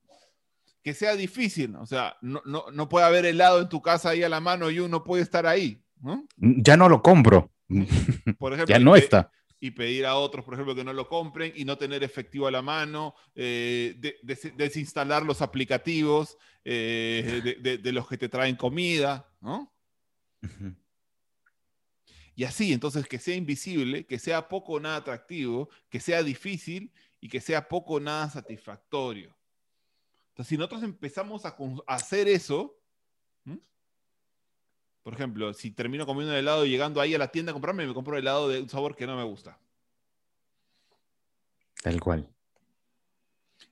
[0.82, 4.24] Que sea difícil, o sea, no, no, no puede haber helado en tu casa ahí
[4.24, 6.26] a la mano y uno puede estar ahí, ¿no?
[6.38, 7.52] Ya no lo compro.
[8.40, 9.32] Por ejemplo, Ya y no está.
[9.60, 12.52] Y pedir a otros, por ejemplo, que no lo compren y no tener efectivo a
[12.52, 19.30] la mano, eh, de- des- desinstalar los aplicativos eh, de, los que te traen comida,
[19.42, 19.72] ¿no?
[22.36, 26.92] Y así, entonces, que sea invisible, que sea poco o nada atractivo, que sea difícil
[27.20, 29.36] y que sea poco o nada satisfactorio.
[30.30, 31.56] Entonces, si nosotros empezamos a,
[31.88, 32.78] hacer eso,
[33.46, 33.60] ¿m?
[35.04, 37.86] por ejemplo, si termino comiendo un helado y llegando ahí a la tienda a comprarme,
[37.86, 39.60] me compro helado de un sabor que no me gusta.
[41.84, 42.30] Tal cual.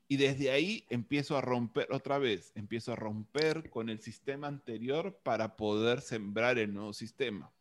[0.08, 5.20] Y desde ahí empiezo a romper otra vez, empiezo a romper con el sistema anterior
[5.24, 7.52] para poder sembrar el nuevo sistema.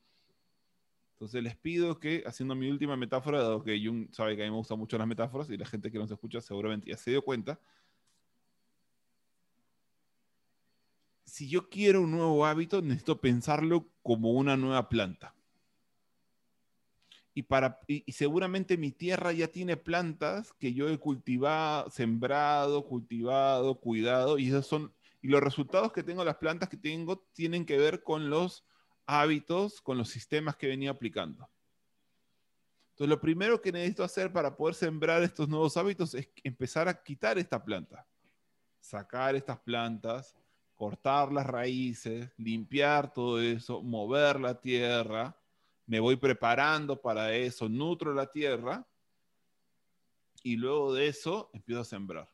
[1.18, 4.52] Entonces les pido que, haciendo mi última metáfora, dado que Jung sabe que a mí
[4.52, 7.22] me gustan mucho las metáforas y la gente que nos escucha seguramente ya se dio
[7.22, 7.58] cuenta,
[11.24, 15.34] si yo quiero un nuevo hábito, necesito pensarlo como una nueva planta.
[17.34, 22.86] Y, para, y, y seguramente mi tierra ya tiene plantas que yo he cultivado, sembrado,
[22.86, 27.66] cultivado, cuidado, y esos son, y los resultados que tengo, las plantas que tengo, tienen
[27.66, 28.64] que ver con los
[29.08, 31.48] hábitos, con los sistemas que venía aplicando.
[32.90, 37.02] Entonces, lo primero que necesito hacer para poder sembrar estos nuevos hábitos es empezar a
[37.02, 38.06] quitar esta planta,
[38.80, 40.36] sacar estas plantas,
[40.76, 45.34] cortar las raíces, limpiar todo eso, mover la tierra,
[45.86, 48.86] me voy preparando para eso, nutro la tierra
[50.42, 52.28] y luego de eso empiezo a sembrar.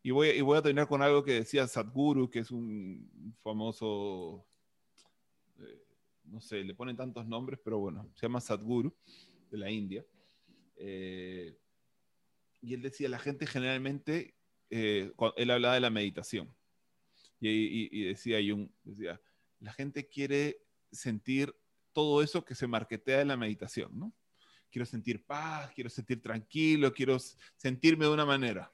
[0.00, 4.46] Y voy, y voy a terminar con algo que decía Sadhguru, que es un famoso,
[5.60, 5.86] eh,
[6.24, 8.94] no sé, le ponen tantos nombres, pero bueno, se llama Sadhguru
[9.50, 10.04] de la India.
[10.76, 11.56] Eh,
[12.60, 14.34] y él decía, la gente generalmente,
[14.70, 16.54] eh, él hablaba de la meditación.
[17.38, 19.20] Y, decía Jung, decía,
[19.60, 21.54] la gente quiere sentir
[21.92, 24.12] todo eso que se marquetea en la meditación, ¿no?
[24.70, 27.18] Quiero sentir paz, quiero sentir tranquilo, quiero
[27.56, 28.72] sentirme de una manera.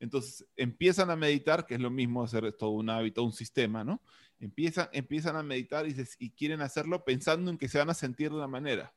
[0.00, 4.02] Entonces empiezan a meditar, que es lo mismo hacer todo un hábito, un sistema, ¿no?
[4.40, 8.30] Empiezan, empiezan a meditar y, y quieren hacerlo pensando en que se van a sentir
[8.30, 8.94] de una manera.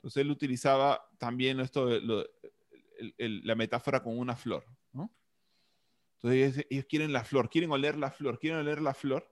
[0.00, 1.88] Entonces él utilizaba también esto,
[3.18, 5.14] la metáfora con una flor, ¿no?
[6.16, 9.30] Entonces ellos, quieren la flor, quieren oler la flor, quieren oler la flor.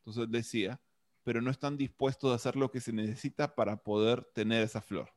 [0.00, 0.80] Entonces decía,
[1.22, 5.10] pero no están dispuestos a hacer lo que se necesita para poder tener esa flor.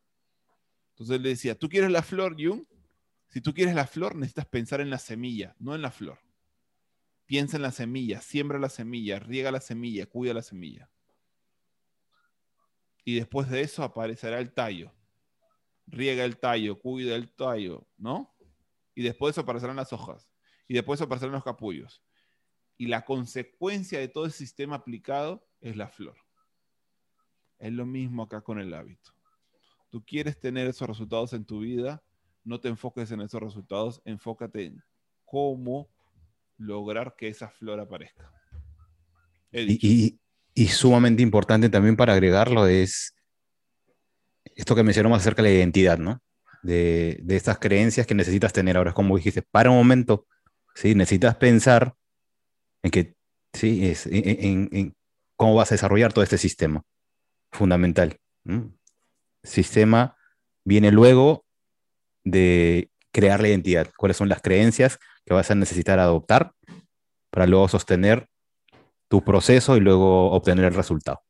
[0.92, 2.64] Entonces él decía, ¿tú quieres la flor, Jung?
[3.28, 6.20] Si tú quieres la flor, necesitas pensar en la semilla, no en la flor.
[7.32, 10.92] Piensa en la semilla, siembra la semilla, riega la semilla, cuida la semilla.
[13.06, 14.92] Y después de eso aparecerá el tallo.
[15.88, 18.36] Riega el tallo, cuida el tallo, ¿no?
[18.94, 20.30] Y después aparecerán las hojas.
[20.68, 22.04] Y después aparecerán los capullos.
[22.76, 26.18] Y la consecuencia de todo el sistema aplicado es la flor.
[27.60, 29.14] Es lo mismo acá con el hábito.
[29.90, 32.04] Tú quieres tener esos resultados en tu vida,
[32.44, 34.84] no te enfoques en esos resultados, enfócate en
[35.24, 35.90] cómo
[36.62, 38.32] lograr que esa flor aparezca.
[39.52, 40.20] Y,
[40.68, 43.16] sumamente importante también para agregarlo es
[44.56, 46.22] esto que mencionamos acerca de la identidad, ¿no?
[46.62, 48.78] De, de estas creencias que necesitas tener.
[48.78, 50.28] Ahora es como dijiste, para un momento,
[50.76, 50.94] ¿sí?
[50.94, 51.96] Necesitas pensar
[52.84, 53.16] en que,
[53.54, 54.96] sí, es, en,
[55.36, 56.84] cómo vas a desarrollar todo este sistema.
[57.52, 58.18] Fundamental.
[59.44, 60.16] Sistema
[60.64, 61.46] viene luego
[62.24, 66.54] de crear la identidad, cuáles son las creencias que vas a necesitar adoptar
[67.30, 68.28] para luego sostener
[69.08, 71.22] tu proceso y luego obtener el resultado.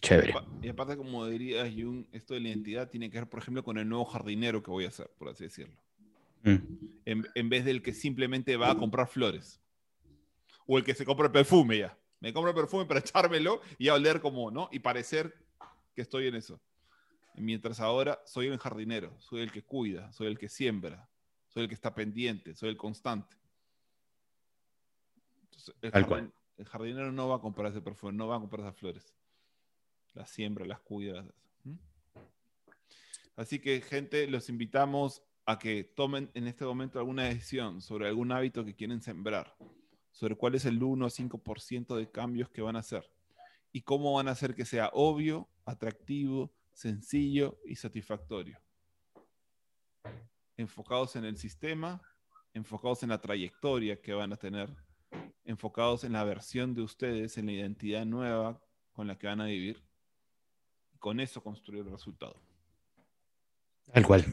[0.00, 0.34] Chévere.
[0.62, 3.78] Y aparte, como diría Jung, esto de la identidad tiene que ver, por ejemplo, con
[3.78, 5.74] el nuevo jardinero que voy a hacer, por así decirlo.
[6.42, 6.56] Mm.
[7.04, 9.60] En, en, vez del que simplemente va a comprar flores.
[10.66, 11.98] O el que se compra perfume ya.
[12.20, 14.68] Me compro perfume para echármelo y a oler como, ¿no?
[14.70, 15.34] Y parecer
[15.94, 16.60] que estoy en eso.
[17.34, 21.08] Mientras ahora soy el jardinero, soy el que cuida, soy el que siembra,
[21.56, 23.34] soy el que está pendiente, soy el constante.
[25.80, 29.14] el, jardinero no va a comprar ese perfume, no va a comprar esas flores.
[30.12, 31.24] Las siembra, las cuida.
[33.36, 38.32] Así que, gente, los invitamos a que tomen en este momento alguna decisión sobre algún
[38.32, 39.56] hábito que quieren sembrar,
[40.10, 43.10] sobre cuál es el 1 o 5% de cambios que van a hacer
[43.72, 48.60] y cómo van a hacer que sea obvio, atractivo, sencillo y satisfactorio.
[50.56, 52.00] Enfocados en el sistema,
[52.54, 54.74] enfocados en la trayectoria que van a tener,
[55.44, 58.60] enfocados en la versión de ustedes, en la identidad nueva
[58.92, 59.82] con la que van a vivir.
[60.98, 62.40] con eso construir el resultado.
[63.92, 64.24] Tal cual.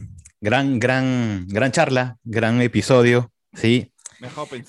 [0.42, 3.32] Gran, gran, gran charla, gran episodio.
[3.54, 3.94] Sí.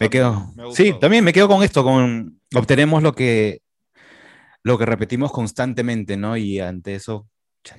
[0.00, 0.52] Me, quedo.
[0.74, 3.62] sí, también me quedo con esto, con obtenemos lo que
[4.64, 6.36] lo que repetimos constantemente, ¿no?
[6.36, 7.28] Y ante eso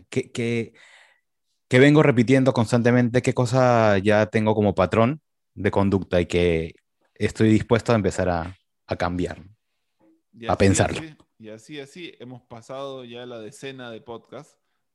[0.10, 0.74] ¿Qué,
[1.72, 3.22] vengo repitiendo constantemente?
[3.22, 5.22] ¿Qué cosa ya tengo como patrón
[5.54, 6.76] de conducta y que
[7.14, 8.56] estoy dispuesto a empezar a,
[8.98, 9.44] cambiar?
[10.48, 11.02] a pensarlo.
[11.40, 14.52] y así, así, hemos pasado ya la decena de podcast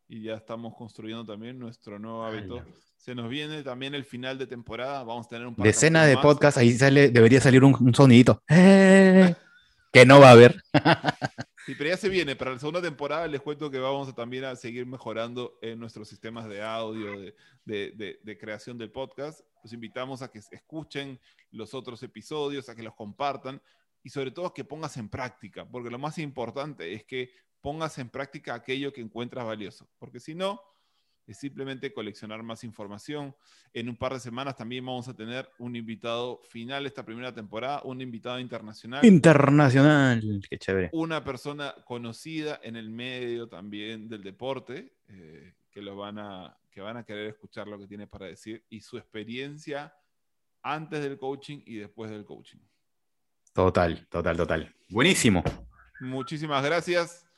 [0.06, 2.64] y ya estamos construyendo también nuestro nuevo hábito.
[2.96, 6.58] Se nos viene también el final de temporada, vamos a tener un Decena de podcast,
[6.58, 8.42] ahí sale, debería salir un, sonidito.
[9.92, 10.62] que no va a haber.
[11.66, 12.36] Sí, pero ya se viene.
[12.36, 16.08] Para la segunda temporada les cuento que vamos a también a seguir mejorando en nuestros
[16.08, 17.32] sistemas de audio,
[17.64, 19.40] de, creación del podcast.
[19.62, 21.20] Los invitamos a que escuchen
[21.50, 23.60] los otros episodios, a que los compartan
[24.02, 27.30] y sobre todo a que pongas en práctica, porque lo más importante es que
[27.60, 30.62] pongas en práctica aquello que encuentras valioso, porque si no,
[31.32, 33.34] es simplemente coleccionar más información.
[33.72, 37.82] En un par de semanas también vamos a tener un invitado final esta primera temporada,
[37.84, 39.04] un invitado internacional.
[39.04, 40.90] Internacional, qué chévere.
[40.92, 46.80] Una persona conocida en el medio también del deporte, eh, que, lo van a, que
[46.80, 49.94] van a querer escuchar lo que tiene para decir y su experiencia
[50.62, 52.58] antes del coaching y después del coaching.
[53.52, 54.74] Total, total, total.
[54.88, 55.44] Buenísimo.
[56.00, 57.29] Muchísimas gracias.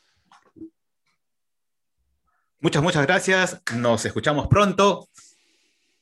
[2.63, 3.61] Muchas, muchas gracias.
[3.75, 5.09] Nos escuchamos pronto.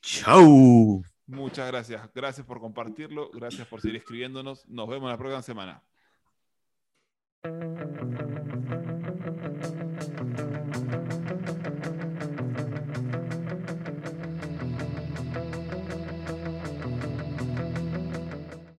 [0.02, 1.02] Chau.
[1.26, 2.02] Muchas gracias.
[2.14, 3.30] Gracias por compartirlo.
[3.32, 4.68] Gracias por seguir escribiéndonos.
[4.68, 5.82] Nos vemos la próxima semana.